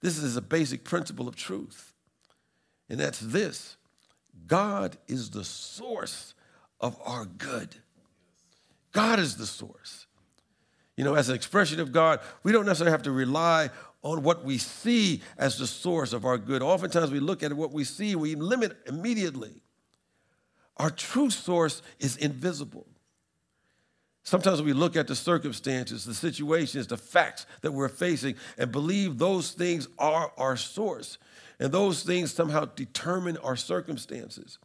This 0.00 0.18
is 0.18 0.36
a 0.36 0.42
basic 0.42 0.84
principle 0.84 1.28
of 1.28 1.36
truth. 1.36 1.92
And 2.88 3.00
that's 3.00 3.20
this 3.20 3.76
God 4.46 4.96
is 5.08 5.30
the 5.30 5.44
source 5.44 6.34
of 6.80 6.98
our 7.04 7.24
good. 7.24 7.76
God 8.92 9.18
is 9.18 9.36
the 9.36 9.46
source. 9.46 10.03
You 10.96 11.04
know, 11.04 11.14
as 11.14 11.28
an 11.28 11.34
expression 11.34 11.80
of 11.80 11.92
God, 11.92 12.20
we 12.42 12.52
don't 12.52 12.66
necessarily 12.66 12.92
have 12.92 13.02
to 13.02 13.10
rely 13.10 13.70
on 14.02 14.22
what 14.22 14.44
we 14.44 14.58
see 14.58 15.22
as 15.38 15.58
the 15.58 15.66
source 15.66 16.12
of 16.12 16.24
our 16.24 16.38
good. 16.38 16.62
Oftentimes 16.62 17.10
we 17.10 17.20
look 17.20 17.42
at 17.42 17.52
what 17.52 17.72
we 17.72 17.84
see, 17.84 18.14
we 18.14 18.34
limit 18.34 18.76
immediately. 18.86 19.62
Our 20.76 20.90
true 20.90 21.30
source 21.30 21.82
is 21.98 22.16
invisible. 22.16 22.86
Sometimes 24.22 24.62
we 24.62 24.72
look 24.72 24.96
at 24.96 25.06
the 25.06 25.14
circumstances, 25.14 26.04
the 26.04 26.14
situations, 26.14 26.86
the 26.86 26.96
facts 26.96 27.46
that 27.60 27.72
we're 27.72 27.88
facing, 27.88 28.36
and 28.56 28.72
believe 28.72 29.18
those 29.18 29.52
things 29.52 29.86
are 29.98 30.32
our 30.38 30.56
source 30.56 31.18
and 31.58 31.72
those 31.72 32.02
things 32.02 32.32
somehow 32.32 32.64
determine 32.64 33.36
our 33.38 33.56
circumstances. 33.56 34.58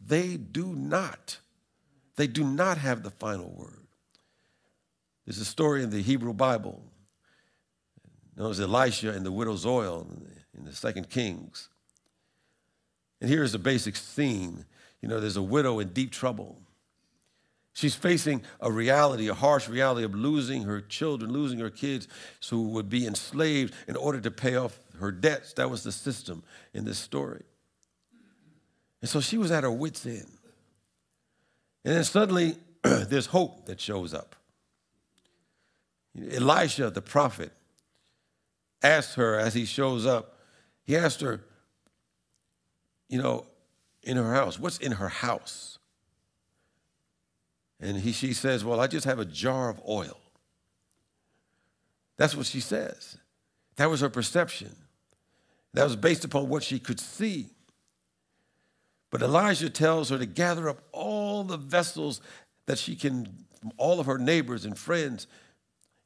They 0.00 0.36
do 0.36 0.74
not. 0.74 1.38
They 2.16 2.26
do 2.26 2.44
not 2.44 2.78
have 2.78 3.02
the 3.02 3.10
final 3.10 3.50
word. 3.50 3.87
There's 5.28 5.40
a 5.40 5.44
story 5.44 5.82
in 5.82 5.90
the 5.90 6.00
Hebrew 6.00 6.32
Bible 6.32 6.82
known 8.34 8.50
as 8.50 8.60
Elisha 8.60 9.10
and 9.10 9.26
the 9.26 9.30
widow's 9.30 9.66
oil 9.66 10.06
in 10.56 10.64
the 10.64 10.72
Second 10.72 11.10
Kings. 11.10 11.68
And 13.20 13.28
here's 13.28 13.52
the 13.52 13.58
basic 13.58 13.94
scene. 13.96 14.64
You 15.02 15.08
know, 15.10 15.20
there's 15.20 15.36
a 15.36 15.42
widow 15.42 15.80
in 15.80 15.88
deep 15.88 16.12
trouble. 16.12 16.62
She's 17.74 17.94
facing 17.94 18.40
a 18.58 18.72
reality, 18.72 19.28
a 19.28 19.34
harsh 19.34 19.68
reality 19.68 20.02
of 20.02 20.14
losing 20.14 20.62
her 20.62 20.80
children, 20.80 21.30
losing 21.30 21.58
her 21.58 21.68
kids 21.68 22.08
who 22.48 22.68
would 22.68 22.88
be 22.88 23.06
enslaved 23.06 23.74
in 23.86 23.96
order 23.96 24.22
to 24.22 24.30
pay 24.30 24.56
off 24.56 24.80
her 24.98 25.12
debts. 25.12 25.52
That 25.52 25.68
was 25.68 25.82
the 25.82 25.92
system 25.92 26.42
in 26.72 26.86
this 26.86 26.98
story. 26.98 27.44
And 29.02 29.10
so 29.10 29.20
she 29.20 29.36
was 29.36 29.50
at 29.50 29.62
her 29.62 29.70
wits' 29.70 30.06
end. 30.06 30.38
And 31.84 31.96
then 31.96 32.04
suddenly 32.04 32.56
there's 32.82 33.26
hope 33.26 33.66
that 33.66 33.78
shows 33.78 34.14
up. 34.14 34.34
Elisha, 36.32 36.90
the 36.90 37.02
prophet, 37.02 37.52
asked 38.82 39.14
her 39.16 39.38
as 39.38 39.54
he 39.54 39.64
shows 39.64 40.06
up, 40.06 40.36
he 40.84 40.96
asked 40.96 41.20
her, 41.20 41.40
you 43.08 43.20
know, 43.20 43.46
in 44.02 44.16
her 44.16 44.32
house, 44.32 44.58
what's 44.58 44.78
in 44.78 44.92
her 44.92 45.08
house? 45.08 45.78
And 47.80 47.98
he, 47.98 48.12
she 48.12 48.32
says, 48.32 48.64
Well, 48.64 48.80
I 48.80 48.86
just 48.86 49.06
have 49.06 49.18
a 49.18 49.24
jar 49.24 49.68
of 49.68 49.80
oil. 49.88 50.18
That's 52.16 52.34
what 52.34 52.46
she 52.46 52.60
says. 52.60 53.16
That 53.76 53.88
was 53.88 54.00
her 54.00 54.08
perception. 54.08 54.74
That 55.74 55.84
was 55.84 55.94
based 55.94 56.24
upon 56.24 56.48
what 56.48 56.64
she 56.64 56.80
could 56.80 56.98
see. 56.98 57.50
But 59.10 59.22
Elijah 59.22 59.70
tells 59.70 60.10
her 60.10 60.18
to 60.18 60.26
gather 60.26 60.68
up 60.68 60.80
all 60.92 61.44
the 61.44 61.56
vessels 61.56 62.20
that 62.66 62.78
she 62.78 62.96
can, 62.96 63.28
all 63.76 64.00
of 64.00 64.06
her 64.06 64.18
neighbors 64.18 64.64
and 64.64 64.76
friends. 64.76 65.26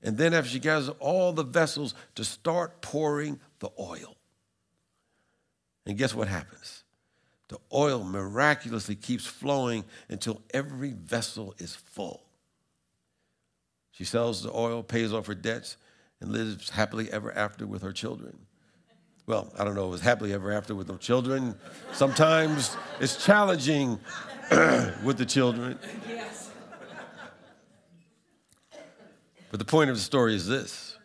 And 0.02 0.18
then, 0.18 0.34
after 0.34 0.50
she 0.50 0.58
gathers 0.58 0.88
all 0.98 1.32
the 1.32 1.44
vessels, 1.44 1.94
to 2.16 2.24
start 2.24 2.80
pouring 2.80 3.38
the 3.60 3.70
oil. 3.78 4.16
And 5.86 5.96
guess 5.96 6.14
what 6.14 6.28
happens? 6.28 6.82
The 7.48 7.58
oil 7.72 8.02
miraculously 8.02 8.94
keeps 8.94 9.26
flowing 9.26 9.84
until 10.08 10.40
every 10.52 10.92
vessel 10.92 11.54
is 11.58 11.74
full. 11.74 12.22
She 13.90 14.04
sells 14.04 14.42
the 14.42 14.50
oil, 14.52 14.82
pays 14.82 15.12
off 15.12 15.26
her 15.26 15.34
debts, 15.34 15.76
and 16.20 16.32
lives 16.32 16.70
happily 16.70 17.12
ever 17.12 17.32
after 17.36 17.66
with 17.66 17.82
her 17.82 17.92
children. 17.92 18.38
Well, 19.26 19.52
I 19.58 19.64
don't 19.64 19.74
know, 19.74 19.86
it 19.86 19.90
was 19.90 20.00
happily 20.00 20.32
ever 20.32 20.50
after 20.50 20.74
with 20.74 20.86
the 20.86 20.96
children. 20.96 21.54
Sometimes 21.92 22.76
it's 23.00 23.24
challenging 23.24 24.00
with 25.04 25.18
the 25.18 25.26
children. 25.26 25.78
But 29.52 29.58
the 29.58 29.66
point 29.66 29.90
of 29.90 29.96
the 29.96 30.02
story 30.02 30.34
is 30.34 30.48
this 30.48 30.96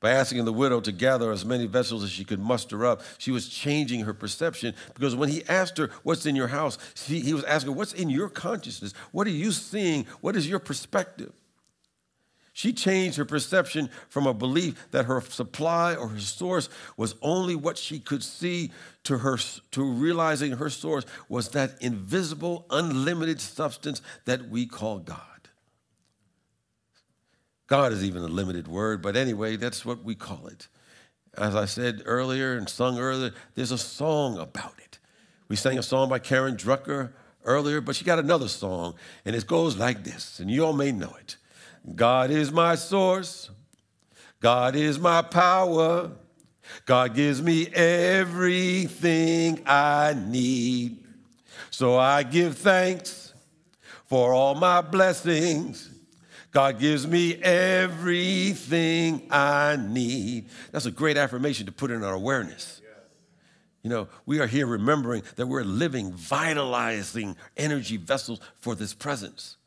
by 0.00 0.10
asking 0.10 0.44
the 0.44 0.52
widow 0.52 0.80
to 0.80 0.92
gather 0.92 1.30
as 1.30 1.44
many 1.44 1.66
vessels 1.66 2.02
as 2.02 2.10
she 2.10 2.24
could 2.24 2.40
muster 2.40 2.84
up, 2.84 3.02
she 3.18 3.30
was 3.30 3.48
changing 3.48 4.00
her 4.00 4.12
perception 4.12 4.74
because 4.92 5.14
when 5.14 5.28
he 5.28 5.44
asked 5.48 5.78
her, 5.78 5.90
What's 6.02 6.26
in 6.26 6.34
your 6.34 6.48
house? 6.48 6.76
He, 7.06 7.20
he 7.20 7.32
was 7.32 7.44
asking, 7.44 7.76
What's 7.76 7.92
in 7.92 8.10
your 8.10 8.28
consciousness? 8.28 8.92
What 9.12 9.28
are 9.28 9.30
you 9.30 9.52
seeing? 9.52 10.06
What 10.20 10.34
is 10.34 10.48
your 10.48 10.58
perspective? 10.58 11.32
She 12.52 12.72
changed 12.72 13.16
her 13.16 13.24
perception 13.24 13.88
from 14.08 14.26
a 14.26 14.34
belief 14.34 14.88
that 14.90 15.04
her 15.04 15.20
supply 15.20 15.94
or 15.94 16.08
her 16.08 16.20
source 16.20 16.68
was 16.96 17.14
only 17.22 17.54
what 17.54 17.78
she 17.78 18.00
could 18.00 18.24
see 18.24 18.72
to 19.04 19.18
her 19.18 19.38
to 19.70 19.84
realizing 19.84 20.52
her 20.52 20.70
source 20.70 21.04
was 21.28 21.50
that 21.50 21.80
invisible, 21.80 22.66
unlimited 22.70 23.40
substance 23.40 24.02
that 24.24 24.48
we 24.48 24.66
call 24.66 24.98
God. 24.98 25.35
God 27.66 27.92
is 27.92 28.04
even 28.04 28.22
a 28.22 28.28
limited 28.28 28.68
word, 28.68 29.02
but 29.02 29.16
anyway, 29.16 29.56
that's 29.56 29.84
what 29.84 30.04
we 30.04 30.14
call 30.14 30.46
it. 30.46 30.68
As 31.36 31.54
I 31.54 31.64
said 31.66 32.02
earlier 32.04 32.56
and 32.56 32.68
sung 32.68 32.98
earlier, 32.98 33.32
there's 33.54 33.72
a 33.72 33.78
song 33.78 34.38
about 34.38 34.74
it. 34.78 34.98
We 35.48 35.56
sang 35.56 35.78
a 35.78 35.82
song 35.82 36.08
by 36.08 36.18
Karen 36.18 36.56
Drucker 36.56 37.12
earlier, 37.44 37.80
but 37.80 37.96
she 37.96 38.04
got 38.04 38.18
another 38.18 38.48
song, 38.48 38.94
and 39.24 39.34
it 39.36 39.46
goes 39.46 39.76
like 39.76 40.04
this, 40.04 40.40
and 40.40 40.50
you 40.50 40.64
all 40.64 40.72
may 40.72 40.92
know 40.92 41.14
it. 41.20 41.36
God 41.94 42.30
is 42.30 42.50
my 42.50 42.74
source, 42.74 43.50
God 44.40 44.74
is 44.74 44.98
my 44.98 45.22
power, 45.22 46.10
God 46.84 47.14
gives 47.14 47.42
me 47.42 47.68
everything 47.68 49.62
I 49.66 50.14
need. 50.16 51.04
So 51.70 51.96
I 51.96 52.22
give 52.22 52.58
thanks 52.58 53.34
for 54.06 54.32
all 54.32 54.54
my 54.54 54.80
blessings. 54.80 55.90
God 56.56 56.78
gives 56.78 57.06
me 57.06 57.34
everything 57.34 59.26
I 59.30 59.76
need. 59.78 60.46
That's 60.72 60.86
a 60.86 60.90
great 60.90 61.18
affirmation 61.18 61.66
to 61.66 61.72
put 61.72 61.90
in 61.90 62.02
our 62.02 62.14
awareness. 62.14 62.80
You 63.82 63.90
know, 63.90 64.08
we 64.24 64.40
are 64.40 64.46
here 64.46 64.66
remembering 64.66 65.22
that 65.34 65.48
we're 65.48 65.64
living, 65.64 66.14
vitalizing 66.14 67.36
energy 67.58 67.98
vessels 67.98 68.40
for 68.56 68.74
this 68.74 68.94
presence. 68.94 69.58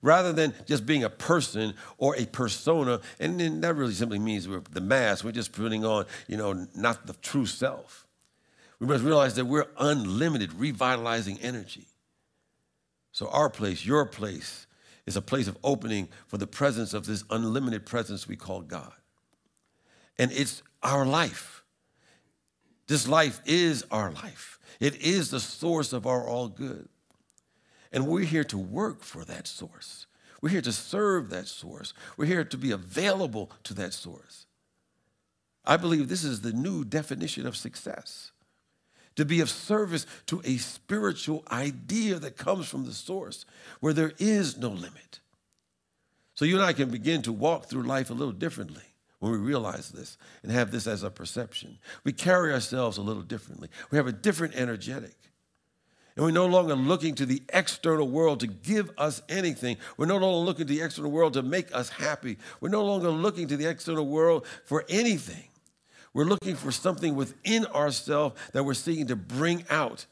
Rather 0.00 0.32
than 0.32 0.54
just 0.64 0.86
being 0.86 1.02
a 1.02 1.10
person 1.10 1.74
or 1.98 2.14
a 2.14 2.24
persona, 2.26 3.00
and 3.18 3.40
then 3.40 3.60
that 3.62 3.74
really 3.74 3.92
simply 3.92 4.20
means 4.20 4.46
we're 4.46 4.62
the 4.70 4.80
mask, 4.80 5.24
we're 5.24 5.32
just 5.32 5.50
putting 5.50 5.84
on, 5.84 6.06
you 6.28 6.36
know, 6.36 6.68
not 6.76 7.08
the 7.08 7.14
true 7.14 7.46
self. 7.46 8.06
We 8.78 8.86
must 8.86 9.02
realize 9.02 9.34
that 9.34 9.46
we're 9.46 9.66
unlimited, 9.76 10.52
revitalizing 10.52 11.40
energy. 11.40 11.88
So, 13.10 13.26
our 13.26 13.50
place, 13.50 13.84
your 13.84 14.06
place, 14.06 14.65
is 15.06 15.16
a 15.16 15.22
place 15.22 15.48
of 15.48 15.56
opening 15.62 16.08
for 16.26 16.38
the 16.38 16.46
presence 16.46 16.92
of 16.92 17.06
this 17.06 17.24
unlimited 17.30 17.86
presence 17.86 18.26
we 18.26 18.36
call 18.36 18.60
God. 18.60 18.92
And 20.18 20.32
it's 20.32 20.62
our 20.82 21.06
life. 21.06 21.62
This 22.88 23.06
life 23.06 23.40
is 23.44 23.84
our 23.90 24.10
life. 24.10 24.58
It 24.80 25.00
is 25.00 25.30
the 25.30 25.40
source 25.40 25.92
of 25.92 26.06
our 26.06 26.26
all 26.26 26.48
good. 26.48 26.88
And 27.92 28.06
we're 28.06 28.20
here 28.20 28.44
to 28.44 28.58
work 28.58 29.02
for 29.02 29.24
that 29.24 29.46
source. 29.46 30.06
We're 30.42 30.50
here 30.50 30.62
to 30.62 30.72
serve 30.72 31.30
that 31.30 31.46
source. 31.46 31.94
We're 32.16 32.26
here 32.26 32.44
to 32.44 32.56
be 32.58 32.70
available 32.70 33.50
to 33.64 33.74
that 33.74 33.94
source. 33.94 34.46
I 35.64 35.76
believe 35.76 36.08
this 36.08 36.24
is 36.24 36.42
the 36.42 36.52
new 36.52 36.84
definition 36.84 37.46
of 37.46 37.56
success 37.56 38.32
to 39.16 39.24
be 39.24 39.40
of 39.40 39.50
service 39.50 40.06
to 40.26 40.40
a 40.44 40.56
spiritual 40.58 41.42
idea 41.50 42.18
that 42.18 42.36
comes 42.36 42.68
from 42.68 42.84
the 42.84 42.92
source 42.92 43.44
where 43.80 43.92
there 43.92 44.12
is 44.18 44.56
no 44.56 44.68
limit. 44.68 45.20
So 46.34 46.44
you 46.44 46.56
and 46.56 46.64
I 46.64 46.74
can 46.74 46.90
begin 46.90 47.22
to 47.22 47.32
walk 47.32 47.66
through 47.66 47.84
life 47.84 48.10
a 48.10 48.14
little 48.14 48.32
differently 48.32 48.82
when 49.18 49.32
we 49.32 49.38
realize 49.38 49.88
this 49.88 50.18
and 50.42 50.52
have 50.52 50.70
this 50.70 50.86
as 50.86 51.02
a 51.02 51.10
perception. 51.10 51.78
We 52.04 52.12
carry 52.12 52.52
ourselves 52.52 52.98
a 52.98 53.02
little 53.02 53.22
differently. 53.22 53.68
We 53.90 53.96
have 53.96 54.06
a 54.06 54.12
different 54.12 54.54
energetic. 54.54 55.16
And 56.14 56.24
we're 56.24 56.30
no 56.30 56.46
longer 56.46 56.74
looking 56.74 57.14
to 57.16 57.26
the 57.26 57.42
external 57.52 58.08
world 58.08 58.40
to 58.40 58.46
give 58.46 58.90
us 58.96 59.22
anything. 59.28 59.76
We're 59.96 60.06
no 60.06 60.16
longer 60.16 60.46
looking 60.46 60.66
to 60.66 60.74
the 60.74 60.82
external 60.82 61.10
world 61.10 61.34
to 61.34 61.42
make 61.42 61.74
us 61.74 61.90
happy. 61.90 62.38
We're 62.60 62.70
no 62.70 62.84
longer 62.84 63.10
looking 63.10 63.48
to 63.48 63.56
the 63.56 63.66
external 63.66 64.06
world 64.06 64.46
for 64.64 64.84
anything. 64.88 65.48
We're 66.16 66.24
looking 66.24 66.56
for 66.56 66.72
something 66.72 67.14
within 67.14 67.66
ourselves 67.66 68.40
that 68.52 68.64
we're 68.64 68.72
seeking 68.72 69.08
to 69.08 69.16
bring 69.16 69.66
out. 69.68 70.06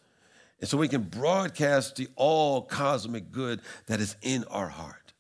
And 0.61 0.69
so 0.69 0.77
we 0.77 0.87
can 0.87 1.01
broadcast 1.01 1.97
the 1.97 2.09
all 2.15 2.61
cosmic 2.61 3.33
good 3.33 3.63
that 3.87 4.01
is 4.01 4.15
in 4.21 4.45
our 4.51 4.69
heart. 4.69 5.15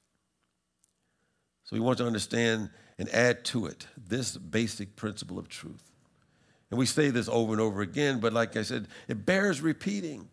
So 1.63 1.75
we 1.75 1.81
want 1.81 1.97
to 1.99 2.07
understand 2.07 2.69
and 2.99 3.09
add 3.15 3.47
to 3.47 3.65
it 3.65 3.87
this 3.97 4.37
basic 4.37 4.95
principle 4.95 5.39
of 5.39 5.49
truth. 5.49 5.91
And 6.71 6.79
we 6.79 6.85
say 6.85 7.09
this 7.09 7.31
over 7.31 7.53
and 7.53 7.63
over 7.63 7.81
again, 7.81 8.21
but 8.21 8.35
like 8.35 8.55
I 8.55 8.61
said, 8.61 8.87
it 9.09 9.25
bears 9.25 9.63
repeating. 9.63 10.29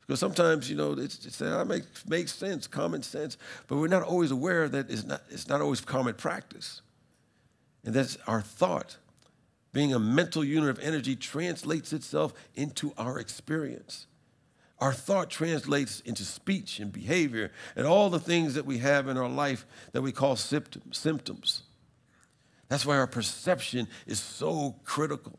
Because 0.00 0.18
sometimes, 0.18 0.68
you 0.68 0.74
know, 0.74 0.94
it's, 0.94 1.24
it's, 1.24 1.38
that 1.38 1.68
makes, 1.68 2.04
makes 2.04 2.34
sense, 2.34 2.66
common 2.66 3.04
sense, 3.04 3.38
but 3.68 3.76
we're 3.76 3.86
not 3.86 4.02
always 4.02 4.32
aware 4.32 4.68
that 4.68 4.90
it's 4.90 5.04
not, 5.04 5.22
it's 5.30 5.46
not 5.46 5.60
always 5.60 5.80
common 5.80 6.14
practice. 6.14 6.82
And 7.84 7.94
that's 7.94 8.18
our 8.26 8.40
thought 8.40 8.96
being 9.72 9.92
a 9.92 9.98
mental 9.98 10.42
unit 10.42 10.70
of 10.70 10.78
energy, 10.78 11.14
translates 11.14 11.92
itself 11.92 12.32
into 12.54 12.92
our 12.96 13.18
experience. 13.18 14.06
Our 14.80 14.92
thought 14.92 15.28
translates 15.28 16.00
into 16.00 16.24
speech 16.24 16.78
and 16.78 16.92
behavior 16.92 17.50
and 17.74 17.86
all 17.86 18.10
the 18.10 18.20
things 18.20 18.54
that 18.54 18.64
we 18.64 18.78
have 18.78 19.08
in 19.08 19.16
our 19.16 19.28
life 19.28 19.66
that 19.92 20.02
we 20.02 20.12
call 20.12 20.36
symptoms. 20.36 21.62
That's 22.68 22.86
why 22.86 22.96
our 22.96 23.06
perception 23.06 23.88
is 24.06 24.20
so 24.20 24.76
critical. 24.84 25.38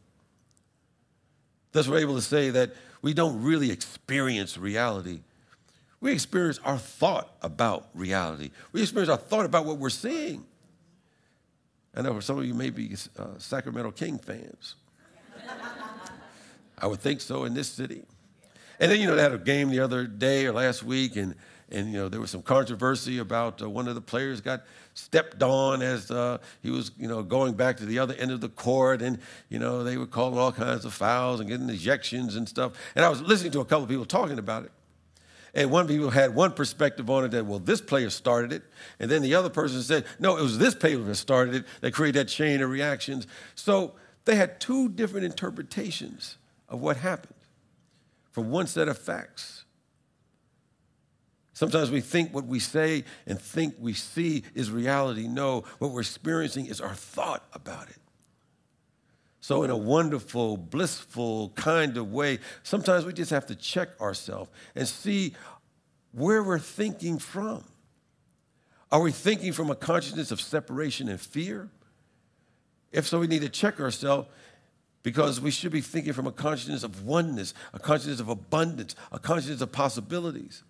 Thus, 1.71 1.87
we're 1.87 1.99
able 1.99 2.15
to 2.15 2.21
say 2.21 2.49
that 2.49 2.73
we 3.01 3.13
don't 3.13 3.41
really 3.41 3.71
experience 3.71 4.57
reality. 4.57 5.21
We 6.01 6.11
experience 6.11 6.59
our 6.65 6.77
thought 6.77 7.33
about 7.41 7.89
reality. 7.93 8.51
We 8.71 8.81
experience 8.81 9.09
our 9.09 9.17
thought 9.17 9.45
about 9.45 9.65
what 9.65 9.77
we're 9.77 9.89
seeing. 9.89 10.45
I 11.99 12.01
know 12.01 12.17
some 12.21 12.39
of 12.39 12.45
you 12.45 12.53
may 12.53 12.69
be 12.69 12.95
uh, 13.17 13.25
Sacramento 13.39 13.91
King 13.91 14.19
fans. 14.19 14.75
I 16.77 16.87
would 16.87 17.01
think 17.01 17.19
so 17.19 17.43
in 17.43 17.53
this 17.53 17.67
city. 17.67 18.05
And 18.79 18.89
then, 18.89 19.01
you 19.01 19.07
know, 19.07 19.15
they 19.15 19.21
had 19.21 19.33
a 19.33 19.37
game 19.37 19.69
the 19.69 19.81
other 19.81 20.07
day 20.07 20.45
or 20.45 20.53
last 20.53 20.81
week, 20.81 21.17
and, 21.17 21.35
and 21.69 21.91
you 21.91 21.97
know, 21.97 22.07
there 22.07 22.21
was 22.21 22.31
some 22.31 22.41
controversy 22.41 23.17
about 23.17 23.61
uh, 23.61 23.69
one 23.69 23.89
of 23.89 23.95
the 23.95 24.01
players 24.01 24.39
got 24.39 24.61
stepped 24.93 25.43
on 25.43 25.81
as 25.81 26.09
uh, 26.09 26.37
he 26.63 26.71
was, 26.71 26.91
you 26.97 27.09
know, 27.09 27.21
going 27.21 27.53
back 27.53 27.75
to 27.77 27.85
the 27.85 27.99
other 27.99 28.13
end 28.13 28.31
of 28.31 28.39
the 28.39 28.47
court, 28.47 29.01
and, 29.01 29.19
you 29.49 29.59
know, 29.59 29.83
they 29.83 29.97
were 29.97 30.07
calling 30.07 30.39
all 30.39 30.53
kinds 30.53 30.85
of 30.85 30.93
fouls 30.93 31.41
and 31.41 31.49
getting 31.49 31.67
ejections 31.67 32.37
and 32.37 32.47
stuff. 32.47 32.71
And 32.95 33.03
I 33.03 33.09
was 33.09 33.21
listening 33.21 33.51
to 33.51 33.59
a 33.59 33.65
couple 33.65 33.83
of 33.83 33.89
people 33.89 34.05
talking 34.05 34.39
about 34.39 34.63
it. 34.63 34.71
And 35.53 35.71
one 35.71 35.87
people 35.87 36.09
had 36.09 36.35
one 36.35 36.51
perspective 36.51 37.09
on 37.09 37.25
it 37.25 37.31
that, 37.31 37.45
well, 37.45 37.59
this 37.59 37.81
player 37.81 38.09
started 38.09 38.53
it. 38.53 38.63
And 38.99 39.09
then 39.09 39.21
the 39.21 39.35
other 39.35 39.49
person 39.49 39.81
said, 39.81 40.05
no, 40.19 40.37
it 40.37 40.41
was 40.41 40.57
this 40.57 40.75
player 40.75 40.99
that 40.99 41.15
started 41.15 41.55
it 41.55 41.65
that 41.81 41.93
created 41.93 42.19
that 42.19 42.31
chain 42.31 42.61
of 42.61 42.69
reactions. 42.69 43.27
So 43.55 43.93
they 44.25 44.35
had 44.35 44.59
two 44.59 44.89
different 44.89 45.25
interpretations 45.25 46.37
of 46.67 46.81
what 46.81 46.97
happened 46.97 47.33
from 48.31 48.51
one 48.51 48.67
set 48.67 48.87
of 48.87 48.97
facts. 48.97 49.65
Sometimes 51.53 51.91
we 51.91 51.99
think 51.99 52.33
what 52.33 52.45
we 52.45 52.59
say 52.59 53.03
and 53.25 53.39
think 53.39 53.75
we 53.79 53.93
see 53.93 54.43
is 54.55 54.71
reality. 54.71 55.27
No, 55.27 55.65
what 55.79 55.91
we're 55.91 56.01
experiencing 56.01 56.67
is 56.67 56.79
our 56.79 56.93
thought 56.93 57.43
about 57.51 57.89
it. 57.89 57.97
So, 59.49 59.63
in 59.63 59.71
a 59.71 59.75
wonderful, 59.75 60.57
blissful 60.57 61.49
kind 61.55 61.97
of 61.97 62.11
way, 62.11 62.37
sometimes 62.61 63.03
we 63.03 63.13
just 63.13 63.31
have 63.31 63.47
to 63.47 63.55
check 63.55 63.99
ourselves 63.99 64.51
and 64.75 64.87
see 64.87 65.33
where 66.11 66.43
we're 66.43 66.59
thinking 66.59 67.17
from. 67.17 67.63
Are 68.91 69.01
we 69.01 69.11
thinking 69.11 69.51
from 69.51 69.71
a 69.71 69.75
consciousness 69.75 70.29
of 70.29 70.39
separation 70.39 71.09
and 71.09 71.19
fear? 71.19 71.67
If 72.91 73.07
so, 73.07 73.17
we 73.17 73.25
need 73.25 73.41
to 73.41 73.49
check 73.49 73.79
ourselves 73.79 74.27
because 75.01 75.41
we 75.41 75.49
should 75.49 75.71
be 75.71 75.81
thinking 75.81 76.13
from 76.13 76.27
a 76.27 76.31
consciousness 76.31 76.83
of 76.83 77.03
oneness, 77.03 77.55
a 77.73 77.79
consciousness 77.79 78.19
of 78.19 78.29
abundance, 78.29 78.93
a 79.11 79.17
consciousness 79.17 79.61
of 79.61 79.71
possibilities. 79.71 80.61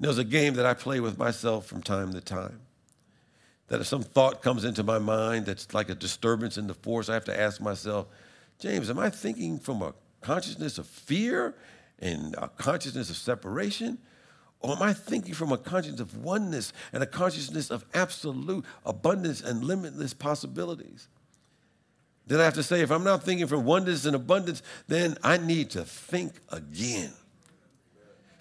There's 0.00 0.16
a 0.16 0.24
game 0.24 0.54
that 0.54 0.64
I 0.64 0.72
play 0.72 1.00
with 1.00 1.18
myself 1.18 1.66
from 1.66 1.82
time 1.82 2.14
to 2.14 2.22
time 2.22 2.60
that 3.68 3.80
if 3.80 3.86
some 3.86 4.02
thought 4.02 4.42
comes 4.42 4.64
into 4.64 4.82
my 4.82 4.98
mind 4.98 5.46
that's 5.46 5.72
like 5.72 5.88
a 5.88 5.94
disturbance 5.94 6.58
in 6.58 6.66
the 6.66 6.74
force, 6.74 7.08
I 7.08 7.14
have 7.14 7.24
to 7.26 7.40
ask 7.40 7.60
myself, 7.60 8.06
James, 8.58 8.90
am 8.90 8.98
I 8.98 9.10
thinking 9.10 9.58
from 9.58 9.82
a 9.82 9.94
consciousness 10.20 10.78
of 10.78 10.86
fear 10.86 11.54
and 11.98 12.34
a 12.36 12.48
consciousness 12.48 13.10
of 13.10 13.16
separation? 13.16 13.98
Or 14.60 14.76
am 14.76 14.82
I 14.82 14.92
thinking 14.92 15.34
from 15.34 15.50
a 15.50 15.58
consciousness 15.58 16.00
of 16.00 16.16
oneness 16.16 16.72
and 16.92 17.02
a 17.02 17.06
consciousness 17.06 17.70
of 17.70 17.84
absolute 17.94 18.64
abundance 18.86 19.40
and 19.40 19.64
limitless 19.64 20.14
possibilities? 20.14 21.08
Then 22.26 22.40
I 22.40 22.44
have 22.44 22.54
to 22.54 22.62
say, 22.62 22.80
if 22.80 22.90
I'm 22.92 23.02
not 23.02 23.24
thinking 23.24 23.48
from 23.48 23.64
oneness 23.64 24.04
and 24.04 24.14
abundance, 24.14 24.62
then 24.86 25.16
I 25.24 25.38
need 25.38 25.70
to 25.70 25.84
think 25.84 26.34
again. 26.50 27.12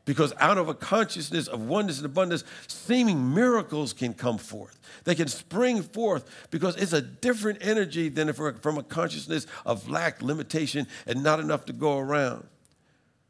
Because 0.05 0.33
out 0.39 0.57
of 0.57 0.67
a 0.67 0.73
consciousness 0.73 1.47
of 1.47 1.61
oneness 1.61 1.97
and 1.97 2.05
abundance, 2.05 2.43
seeming 2.67 3.33
miracles 3.33 3.93
can 3.93 4.13
come 4.13 4.37
forth. 4.37 4.79
They 5.03 5.13
can 5.13 5.27
spring 5.27 5.83
forth 5.83 6.47
because 6.49 6.75
it's 6.75 6.93
a 6.93 7.01
different 7.01 7.59
energy 7.61 8.09
than 8.09 8.27
if 8.27 8.39
we're 8.39 8.53
from 8.53 8.77
a 8.77 8.83
consciousness 8.83 9.45
of 9.65 9.89
lack, 9.89 10.21
limitation, 10.21 10.87
and 11.05 11.23
not 11.23 11.39
enough 11.39 11.65
to 11.65 11.73
go 11.73 11.99
around. 11.99 12.47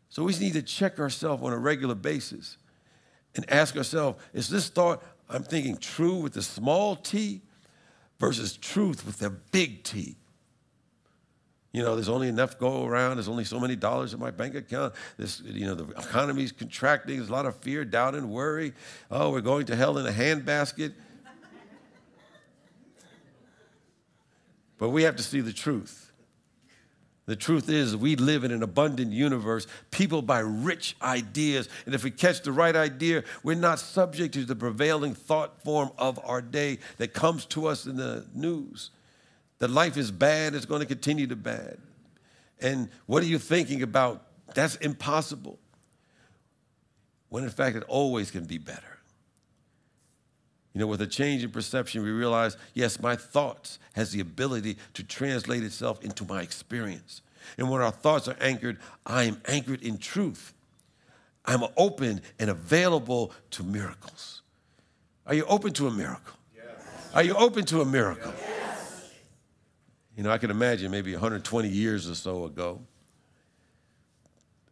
So 0.09 0.23
we 0.23 0.37
need 0.37 0.53
to 0.53 0.61
check 0.61 0.99
ourselves 0.99 1.43
on 1.43 1.51
a 1.53 1.57
regular 1.57 1.95
basis 1.95 2.57
and 3.35 3.49
ask 3.51 3.75
ourselves 3.75 4.21
is 4.33 4.49
this 4.49 4.69
thought 4.69 5.03
I'm 5.29 5.43
thinking 5.43 5.77
true 5.77 6.15
with 6.15 6.33
the 6.33 6.41
small 6.41 6.95
t 6.95 7.41
versus 8.19 8.55
truth 8.55 9.05
with 9.05 9.17
the 9.17 9.29
big 9.29 9.83
T? 9.83 10.15
You 11.73 11.83
know, 11.83 11.95
there's 11.95 12.09
only 12.09 12.27
enough 12.27 12.59
go 12.59 12.85
around. 12.85 13.15
There's 13.15 13.29
only 13.29 13.45
so 13.45 13.59
many 13.59 13.77
dollars 13.77 14.13
in 14.13 14.19
my 14.19 14.31
bank 14.31 14.55
account. 14.55 14.93
This, 15.17 15.41
you 15.45 15.65
know, 15.65 15.75
the 15.75 15.85
economy's 15.97 16.51
contracting. 16.51 17.17
There's 17.17 17.29
a 17.29 17.31
lot 17.31 17.45
of 17.45 17.55
fear, 17.57 17.85
doubt, 17.85 18.13
and 18.13 18.29
worry. 18.29 18.73
Oh, 19.09 19.31
we're 19.31 19.41
going 19.41 19.67
to 19.67 19.75
hell 19.75 19.97
in 19.97 20.05
a 20.05 20.11
handbasket. 20.11 20.91
but 24.77 24.89
we 24.89 25.03
have 25.03 25.15
to 25.15 25.23
see 25.23 25.39
the 25.39 25.53
truth. 25.53 26.11
The 27.25 27.37
truth 27.37 27.69
is, 27.69 27.95
we 27.95 28.17
live 28.17 28.43
in 28.43 28.51
an 28.51 28.63
abundant 28.63 29.13
universe, 29.13 29.65
people 29.91 30.21
by 30.21 30.39
rich 30.39 30.97
ideas. 31.01 31.69
And 31.85 31.95
if 31.95 32.03
we 32.03 32.11
catch 32.11 32.41
the 32.41 32.51
right 32.51 32.75
idea, 32.75 33.23
we're 33.43 33.55
not 33.55 33.79
subject 33.79 34.33
to 34.33 34.43
the 34.43 34.57
prevailing 34.57 35.13
thought 35.13 35.63
form 35.63 35.91
of 35.97 36.19
our 36.25 36.41
day 36.41 36.79
that 36.97 37.13
comes 37.13 37.45
to 37.45 37.67
us 37.67 37.85
in 37.85 37.95
the 37.95 38.25
news 38.33 38.89
that 39.61 39.69
life 39.69 39.95
is 39.95 40.09
bad, 40.09 40.55
it's 40.55 40.65
going 40.65 40.79
to 40.79 40.87
continue 40.87 41.27
to 41.27 41.35
bad. 41.35 41.77
And 42.61 42.89
what 43.05 43.21
are 43.21 43.27
you 43.27 43.37
thinking 43.37 43.83
about? 43.83 44.23
That's 44.55 44.75
impossible. 44.77 45.59
When 47.29 47.43
in 47.43 47.51
fact, 47.51 47.77
it 47.77 47.83
always 47.87 48.31
can 48.31 48.45
be 48.45 48.57
better. 48.57 48.97
You 50.73 50.79
know, 50.79 50.87
with 50.87 50.99
a 51.01 51.07
change 51.07 51.43
in 51.43 51.51
perception, 51.51 52.01
we 52.01 52.09
realize, 52.09 52.57
yes, 52.73 52.99
my 52.99 53.15
thoughts 53.15 53.77
has 53.93 54.11
the 54.11 54.19
ability 54.19 54.77
to 54.95 55.03
translate 55.03 55.63
itself 55.63 56.03
into 56.03 56.25
my 56.25 56.41
experience. 56.41 57.21
And 57.59 57.69
when 57.69 57.81
our 57.81 57.91
thoughts 57.91 58.27
are 58.27 58.37
anchored, 58.41 58.79
I 59.05 59.25
am 59.25 59.39
anchored 59.47 59.83
in 59.83 59.99
truth. 59.99 60.55
I'm 61.45 61.61
open 61.77 62.21
and 62.39 62.49
available 62.49 63.31
to 63.51 63.63
miracles. 63.63 64.41
Are 65.27 65.35
you 65.35 65.45
open 65.45 65.71
to 65.73 65.85
a 65.85 65.91
miracle? 65.91 66.33
Yes. 66.55 66.65
Are 67.13 67.23
you 67.23 67.35
open 67.35 67.63
to 67.65 67.81
a 67.81 67.85
miracle? 67.85 68.33
Yes. 68.39 68.60
You 70.15 70.23
know, 70.23 70.31
I 70.31 70.37
can 70.37 70.51
imagine 70.51 70.91
maybe 70.91 71.13
120 71.13 71.69
years 71.69 72.09
or 72.09 72.15
so 72.15 72.45
ago, 72.45 72.81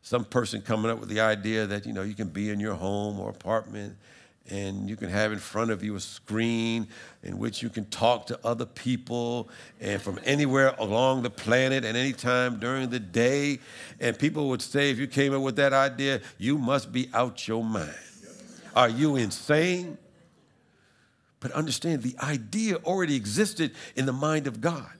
some 0.02 0.26
person 0.26 0.62
coming 0.62 0.92
up 0.92 1.00
with 1.00 1.10
the 1.10 1.22
idea 1.22 1.66
that, 1.68 1.86
you 1.86 1.94
know, 1.94 2.02
you 2.02 2.14
can 2.14 2.30
be 2.30 2.50
in 2.50 2.60
your 2.60 2.76
home 2.76 3.20
or 3.20 3.30
apartment 3.30 3.96
and 4.50 4.90
you 4.90 4.96
can 4.96 5.10
have 5.10 5.32
in 5.32 5.38
front 5.38 5.70
of 5.72 5.84
you 5.84 5.96
a 5.96 6.00
screen 6.00 6.88
in 7.24 7.38
which 7.38 7.62
you 7.62 7.70
can 7.70 7.86
talk 7.86 8.26
to 8.28 8.40
other 8.44 8.66
people 8.66 9.50
and 9.80 10.02
from 10.02 10.20
anywhere 10.24 10.74
along 10.80 11.22
the 11.22 11.30
planet 11.30 11.84
at 11.86 11.96
any 11.96 12.14
time 12.14 12.60
during 12.60 12.90
the 12.90 13.00
day. 13.00 13.60
And 14.00 14.18
people 14.18 14.50
would 14.50 14.62
say, 14.62 14.90
if 14.90 14.98
you 14.98 15.08
came 15.08 15.34
up 15.34 15.42
with 15.42 15.56
that 15.58 15.74
idea, 15.74 16.22
you 16.38 16.58
must 16.58 16.92
be 16.92 17.10
out 17.14 17.48
your 17.48 17.64
mind. 17.64 17.94
Are 18.76 18.90
you 18.90 19.16
insane? 19.16 19.98
But 21.40 21.52
understand 21.52 22.02
the 22.02 22.16
idea 22.22 22.78
already 22.78 23.16
existed 23.16 23.76
in 23.96 24.06
the 24.06 24.14
mind 24.14 24.48
of 24.48 24.60
God. 24.60 24.99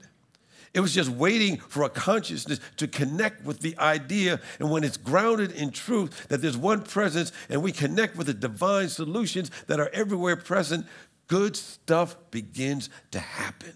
It 0.72 0.80
was 0.80 0.94
just 0.94 1.10
waiting 1.10 1.56
for 1.56 1.82
a 1.82 1.88
consciousness 1.88 2.60
to 2.76 2.86
connect 2.86 3.44
with 3.44 3.60
the 3.60 3.76
idea. 3.78 4.40
And 4.60 4.70
when 4.70 4.84
it's 4.84 4.96
grounded 4.96 5.50
in 5.52 5.70
truth 5.70 6.28
that 6.28 6.42
there's 6.42 6.56
one 6.56 6.82
presence 6.82 7.32
and 7.48 7.62
we 7.62 7.72
connect 7.72 8.16
with 8.16 8.28
the 8.28 8.34
divine 8.34 8.88
solutions 8.88 9.50
that 9.66 9.80
are 9.80 9.90
everywhere 9.92 10.36
present, 10.36 10.86
good 11.26 11.56
stuff 11.56 12.16
begins 12.30 12.88
to 13.10 13.18
happen. 13.18 13.72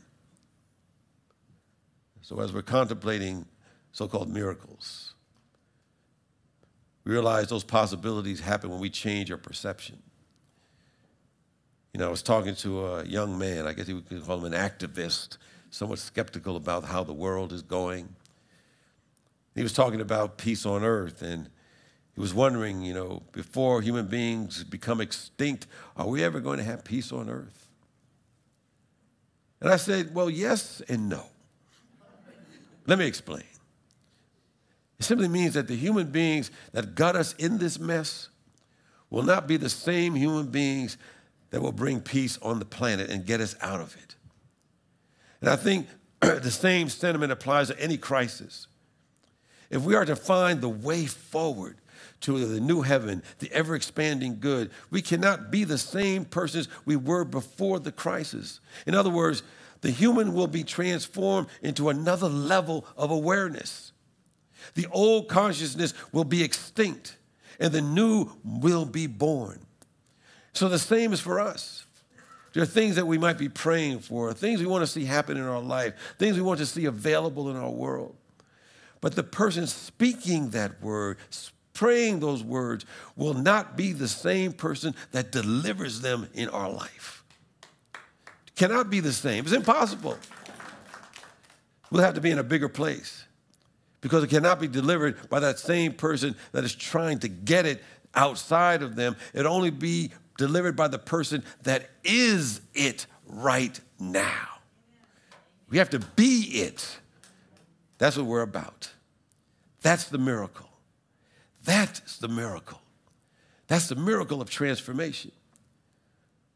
So, 2.22 2.40
as 2.40 2.52
we're 2.52 2.62
contemplating 2.62 3.44
so 3.92 4.07
called 4.09 4.30
miracles, 4.30 5.14
we 7.04 7.12
realize 7.12 7.48
those 7.48 7.64
possibilities 7.64 8.40
happen 8.40 8.70
when 8.70 8.80
we 8.80 8.88
change 8.88 9.30
our 9.30 9.37
perception. 9.37 10.00
You 11.92 12.00
know, 12.00 12.07
I 12.07 12.11
was 12.11 12.22
talking 12.22 12.54
to 12.57 12.87
a 12.87 13.04
young 13.04 13.37
man, 13.38 13.66
I 13.66 13.72
guess 13.72 13.88
you 13.88 14.00
could 14.00 14.24
call 14.24 14.44
him 14.44 14.52
an 14.52 14.59
activist 14.59 15.37
somewhat 15.75 15.99
skeptical 15.99 16.55
about 16.55 16.85
how 16.85 17.03
the 17.03 17.13
world 17.13 17.53
is 17.53 17.61
going. 17.61 18.09
He 19.57 19.63
was 19.65 19.73
talking 19.73 20.01
about 20.01 20.39
peace 20.39 20.65
on 20.65 20.85
earth, 20.85 21.21
and 21.21 21.51
he 22.15 22.21
was 22.21 22.33
wondering, 22.33 22.83
you 22.83 22.95
know, 22.95 23.25
before 23.33 23.83
human 23.83 24.07
beings 24.07 24.63
become 24.63 25.01
extinct, 25.01 25.67
are 25.97 26.07
we 26.07 26.23
ever 26.23 26.39
going 26.39 26.59
to 26.59 26.65
have 26.65 26.85
peace 26.85 27.11
on 27.11 27.29
earth? 27.29 27.67
And 29.61 29.69
I 29.69 29.75
said, 29.75 30.15
well, 30.15 30.31
yes 30.31 30.81
and 30.89 31.09
no. 31.09 31.25
Let 32.87 33.01
me 33.01 33.07
explain. 33.07 33.43
It 35.01 35.03
simply 35.03 35.27
means 35.27 35.55
that 35.55 35.67
the 35.67 35.75
human 35.75 36.13
beings 36.13 36.53
that 36.71 36.95
got 36.95 37.17
us 37.17 37.33
in 37.33 37.59
this 37.59 37.81
mess 37.81 38.29
will 39.11 39.25
not 39.25 39.49
be 39.49 39.57
the 39.57 39.71
same 39.71 40.15
human 40.15 40.47
beings 40.47 40.99
that 41.51 41.61
will 41.61 41.73
bring 41.73 42.01
peace 42.01 42.39
on 42.43 42.61
the 42.61 42.65
planet 42.65 43.11
and 43.11 43.27
get 43.27 43.41
us 43.41 43.57
out 43.61 43.81
of 43.81 43.97
it. 43.97 44.15
And 45.44 45.52
I 45.52 45.57
think 45.57 45.88
the 46.20 46.50
same 46.50 46.88
sentiment 46.88 47.30
applies 47.30 47.68
to 47.68 47.78
any 47.78 47.98
crisis. 47.98 48.66
If 49.68 49.83
we 49.83 49.94
are 49.94 50.07
to 50.07 50.16
find 50.16 50.62
the 50.62 50.70
way 50.70 51.04
forward 51.04 51.76
to 52.22 52.46
the 52.46 52.61
new 52.61 52.80
heaven, 52.80 53.22
the 53.40 53.52
ever 53.52 53.74
expanding 53.74 54.38
good, 54.40 54.70
we 54.90 55.02
cannot 55.02 55.50
be 55.50 55.64
the 55.64 55.76
same 55.76 56.24
persons 56.24 56.68
we 56.87 56.96
were 56.96 57.26
before 57.26 57.78
the 57.78 57.92
crisis. 57.92 58.61
In 58.87 58.94
other 58.94 59.11
words, 59.11 59.42
the 59.83 59.90
human 59.90 60.33
will 60.33 60.46
be 60.46 60.64
transformed 60.64 61.48
into 61.61 61.90
another 61.90 62.30
level 62.30 62.87
of 62.96 63.11
awareness. 63.11 63.92
The 64.76 64.87
old 64.92 65.28
consciousness 65.28 65.92
will 66.11 66.24
be 66.24 66.42
extinct 66.42 67.18
and 67.61 67.70
the 67.70 67.83
new 67.83 68.33
will 68.42 68.87
be 68.87 69.07
born. 69.07 69.61
So 70.54 70.70
the 70.70 70.78
same 70.78 71.12
is 71.12 71.20
for 71.20 71.38
us. 71.38 71.84
There 72.55 72.62
are 72.62 72.67
things 72.67 72.95
that 72.97 73.07
we 73.07 73.19
might 73.19 73.37
be 73.37 73.49
praying 73.49 73.99
for, 73.99 74.33
things 74.33 74.61
we 74.61 74.67
want 74.67 74.83
to 74.83 74.87
see 74.87 75.05
happen 75.05 75.37
in 75.37 75.43
our 75.43 75.61
life, 75.61 75.95
things 76.19 76.37
we 76.37 76.43
want 76.43 76.61
to 76.61 76.67
see 76.67 76.85
available 76.85 77.51
in 77.51 77.57
our 77.57 77.71
world. 77.71 78.14
But 79.01 79.17
the 79.17 79.25
person 79.25 79.67
speaking 79.67 80.51
that 80.51 80.81
word, 80.81 81.19
praying 81.75 82.21
those 82.21 82.45
words, 82.45 82.87
will 83.17 83.35
not 83.35 83.77
be 83.77 83.93
the 83.93 84.07
same 84.07 84.53
person 84.53 84.95
that 85.11 85.33
delivers 85.33 86.01
them 86.01 86.29
in 86.33 86.49
our 86.49 86.71
life. 86.71 87.25
Cannot 88.55 88.88
be 88.88 89.01
the 89.01 89.12
same. 89.12 89.45
It's 89.45 89.53
impossible. 89.53 90.17
We'll 91.90 92.05
have 92.05 92.14
to 92.14 92.21
be 92.21 92.31
in 92.31 92.38
a 92.38 92.45
bigger 92.45 92.69
place 92.69 93.25
because 94.01 94.23
it 94.23 94.31
cannot 94.31 94.61
be 94.61 94.69
delivered 94.69 95.29
by 95.29 95.40
that 95.40 95.59
same 95.59 95.93
person 95.93 96.37
that 96.53 96.62
is 96.62 96.75
trying 96.75 97.19
to 97.19 97.29
get 97.29 97.67
it 97.67 97.83
outside 98.14 98.83
of 98.83 98.95
them. 98.95 99.17
It 99.33 99.45
only 99.45 99.71
be 99.71 100.12
delivered 100.37 100.77
by 100.77 100.88
the 100.88 100.99
person 100.99 101.44
that 101.62 101.90
is 102.03 102.61
it 102.75 103.07
right 103.27 103.79
now. 103.99 104.49
We 105.68 105.79
have 105.79 105.90
to 105.90 105.99
be 105.99 106.42
it. 106.53 106.99
That's 107.99 108.16
what 108.16 108.27
we're 108.27 108.42
about. 108.42 108.90
That's 109.83 110.05
the 110.05 110.18
miracle. 110.18 110.68
That's 111.64 112.18
the 112.18 112.29
miracle. 112.29 112.81
That's 113.66 113.88
the 113.88 113.97
miracle 113.97 114.42
of 114.42 114.51
transformation. 114.51 115.33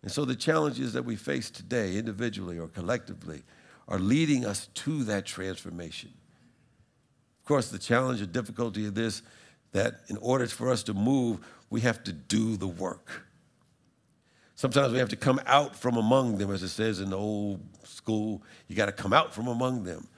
And 0.02 0.12
so 0.12 0.24
the 0.24 0.36
challenges 0.36 0.92
that 0.92 1.04
we 1.04 1.16
face 1.16 1.50
today, 1.50 1.96
individually 1.96 2.58
or 2.58 2.68
collectively, 2.68 3.42
are 3.88 3.98
leading 3.98 4.44
us 4.44 4.68
to 4.74 5.04
that 5.04 5.24
transformation. 5.24 6.12
Of 7.40 7.46
course, 7.46 7.70
the 7.70 7.78
challenge 7.78 8.20
or 8.20 8.26
difficulty 8.26 8.86
of 8.86 8.94
this 8.94 9.22
that 9.72 10.00
in 10.08 10.16
order 10.18 10.46
for 10.46 10.70
us 10.70 10.82
to 10.84 10.94
move, 10.94 11.40
we 11.70 11.80
have 11.80 12.04
to 12.04 12.12
do 12.12 12.56
the 12.56 12.68
work. 12.68 13.22
Sometimes 14.58 14.92
we 14.92 14.98
have 14.98 15.10
to 15.10 15.16
come 15.16 15.40
out 15.46 15.76
from 15.76 15.96
among 15.96 16.38
them, 16.38 16.50
as 16.50 16.64
it 16.64 16.70
says 16.70 16.98
in 16.98 17.10
the 17.10 17.16
old 17.16 17.60
school. 17.84 18.42
You 18.66 18.74
got 18.74 18.86
to 18.86 18.92
come 18.92 19.12
out 19.12 19.32
from 19.32 19.46
among 19.46 19.84
them. 19.84 20.08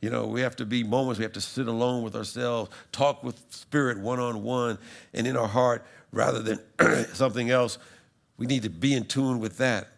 You 0.00 0.08
know, 0.08 0.28
we 0.28 0.40
have 0.42 0.54
to 0.54 0.64
be 0.64 0.84
moments, 0.84 1.18
we 1.18 1.24
have 1.24 1.32
to 1.32 1.40
sit 1.40 1.66
alone 1.66 2.04
with 2.04 2.14
ourselves, 2.14 2.70
talk 2.92 3.24
with 3.24 3.42
spirit 3.50 3.98
one 3.98 4.20
on 4.20 4.44
one 4.44 4.78
and 5.14 5.26
in 5.26 5.36
our 5.36 5.48
heart 5.48 5.84
rather 6.12 6.40
than 6.40 7.06
something 7.12 7.50
else. 7.50 7.78
We 8.36 8.46
need 8.46 8.62
to 8.62 8.70
be 8.70 8.94
in 8.94 9.04
tune 9.04 9.40
with 9.40 9.58
that. 9.58 9.88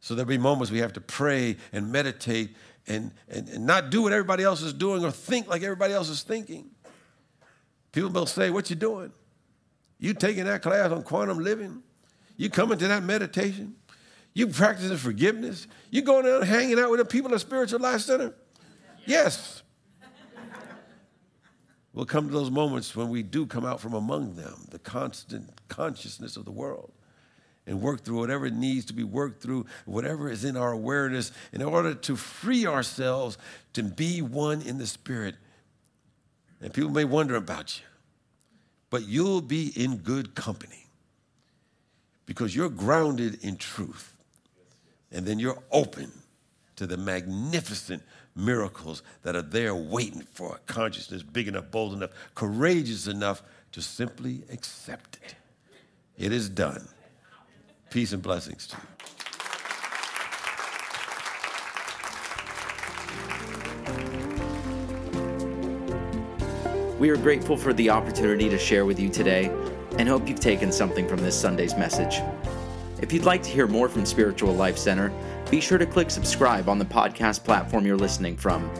So 0.00 0.14
there'll 0.14 0.26
be 0.26 0.38
moments 0.38 0.72
we 0.72 0.78
have 0.78 0.94
to 0.94 1.02
pray 1.02 1.58
and 1.74 1.92
meditate 1.92 2.56
and, 2.86 3.12
and, 3.28 3.46
and 3.50 3.66
not 3.66 3.90
do 3.90 4.00
what 4.00 4.14
everybody 4.14 4.42
else 4.42 4.62
is 4.62 4.72
doing 4.72 5.04
or 5.04 5.10
think 5.10 5.48
like 5.48 5.62
everybody 5.62 5.92
else 5.92 6.08
is 6.08 6.22
thinking. 6.22 6.70
People 7.92 8.08
will 8.08 8.24
say, 8.24 8.48
What 8.48 8.70
you 8.70 8.76
doing? 8.76 9.12
You 9.98 10.14
taking 10.14 10.44
that 10.44 10.62
class 10.62 10.90
on 10.90 11.02
quantum 11.02 11.40
living? 11.40 11.82
You 12.36 12.50
coming 12.50 12.78
to 12.78 12.88
that 12.88 13.02
meditation? 13.02 13.76
You 14.34 14.48
practicing 14.48 14.96
forgiveness? 14.98 15.66
You 15.90 16.02
going 16.02 16.26
out 16.26 16.46
hanging 16.46 16.78
out 16.78 16.90
with 16.90 17.00
the 17.00 17.06
people 17.06 17.32
at 17.32 17.40
Spiritual 17.40 17.80
Life 17.80 18.02
Center? 18.02 18.34
Yes. 19.06 19.62
We'll 21.94 22.04
come 22.04 22.26
to 22.26 22.32
those 22.32 22.50
moments 22.50 22.94
when 22.94 23.08
we 23.08 23.22
do 23.22 23.46
come 23.46 23.64
out 23.64 23.80
from 23.80 23.94
among 23.94 24.36
them, 24.36 24.66
the 24.70 24.78
constant 24.78 25.48
consciousness 25.68 26.36
of 26.36 26.44
the 26.44 26.50
world, 26.50 26.92
and 27.66 27.80
work 27.80 28.04
through 28.04 28.18
whatever 28.18 28.50
needs 28.50 28.84
to 28.86 28.92
be 28.92 29.04
worked 29.04 29.42
through, 29.42 29.64
whatever 29.86 30.28
is 30.28 30.44
in 30.44 30.58
our 30.58 30.72
awareness, 30.72 31.32
in 31.54 31.62
order 31.62 31.94
to 31.94 32.16
free 32.16 32.66
ourselves 32.66 33.38
to 33.72 33.82
be 33.82 34.20
one 34.20 34.60
in 34.60 34.76
the 34.76 34.86
Spirit. 34.86 35.36
And 36.60 36.74
people 36.74 36.90
may 36.90 37.04
wonder 37.04 37.36
about 37.36 37.78
you, 37.78 37.84
but 38.90 39.06
you'll 39.06 39.40
be 39.40 39.68
in 39.74 39.96
good 39.96 40.34
company 40.34 40.85
because 42.26 42.54
you're 42.54 42.68
grounded 42.68 43.42
in 43.42 43.56
truth. 43.56 44.12
And 45.12 45.24
then 45.24 45.38
you're 45.38 45.62
open 45.70 46.12
to 46.74 46.86
the 46.86 46.96
magnificent 46.96 48.02
miracles 48.34 49.02
that 49.22 49.34
are 49.34 49.42
there 49.42 49.74
waiting 49.74 50.26
for 50.32 50.56
a 50.56 50.58
consciousness 50.72 51.22
big 51.22 51.48
enough, 51.48 51.70
bold 51.70 51.94
enough, 51.94 52.10
courageous 52.34 53.06
enough 53.06 53.42
to 53.72 53.80
simply 53.80 54.42
accept 54.52 55.18
it. 55.24 55.36
It 56.18 56.32
is 56.32 56.48
done. 56.48 56.88
Peace 57.90 58.12
and 58.12 58.22
blessings 58.22 58.66
to 58.66 58.76
you. 58.76 58.82
We 66.98 67.10
are 67.10 67.16
grateful 67.16 67.56
for 67.56 67.72
the 67.72 67.90
opportunity 67.90 68.48
to 68.48 68.58
share 68.58 68.84
with 68.86 68.98
you 68.98 69.10
today 69.10 69.50
and 69.98 70.08
hope 70.08 70.28
you've 70.28 70.40
taken 70.40 70.72
something 70.72 71.08
from 71.08 71.20
this 71.20 71.38
Sunday's 71.38 71.76
message. 71.76 72.20
If 73.00 73.12
you'd 73.12 73.24
like 73.24 73.42
to 73.42 73.50
hear 73.50 73.66
more 73.66 73.88
from 73.88 74.06
Spiritual 74.06 74.54
Life 74.54 74.78
Center, 74.78 75.12
be 75.50 75.60
sure 75.60 75.78
to 75.78 75.86
click 75.86 76.10
subscribe 76.10 76.68
on 76.68 76.78
the 76.78 76.84
podcast 76.84 77.44
platform 77.44 77.86
you're 77.86 77.96
listening 77.96 78.36
from. 78.36 78.70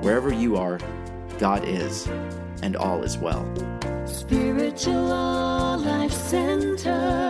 Wherever 0.00 0.32
you 0.32 0.56
are, 0.56 0.78
God 1.38 1.66
is, 1.66 2.06
and 2.62 2.76
all 2.76 3.02
is 3.02 3.18
well. 3.18 3.44
Spiritual 4.06 5.78
Life 5.78 6.12
Center. 6.12 7.25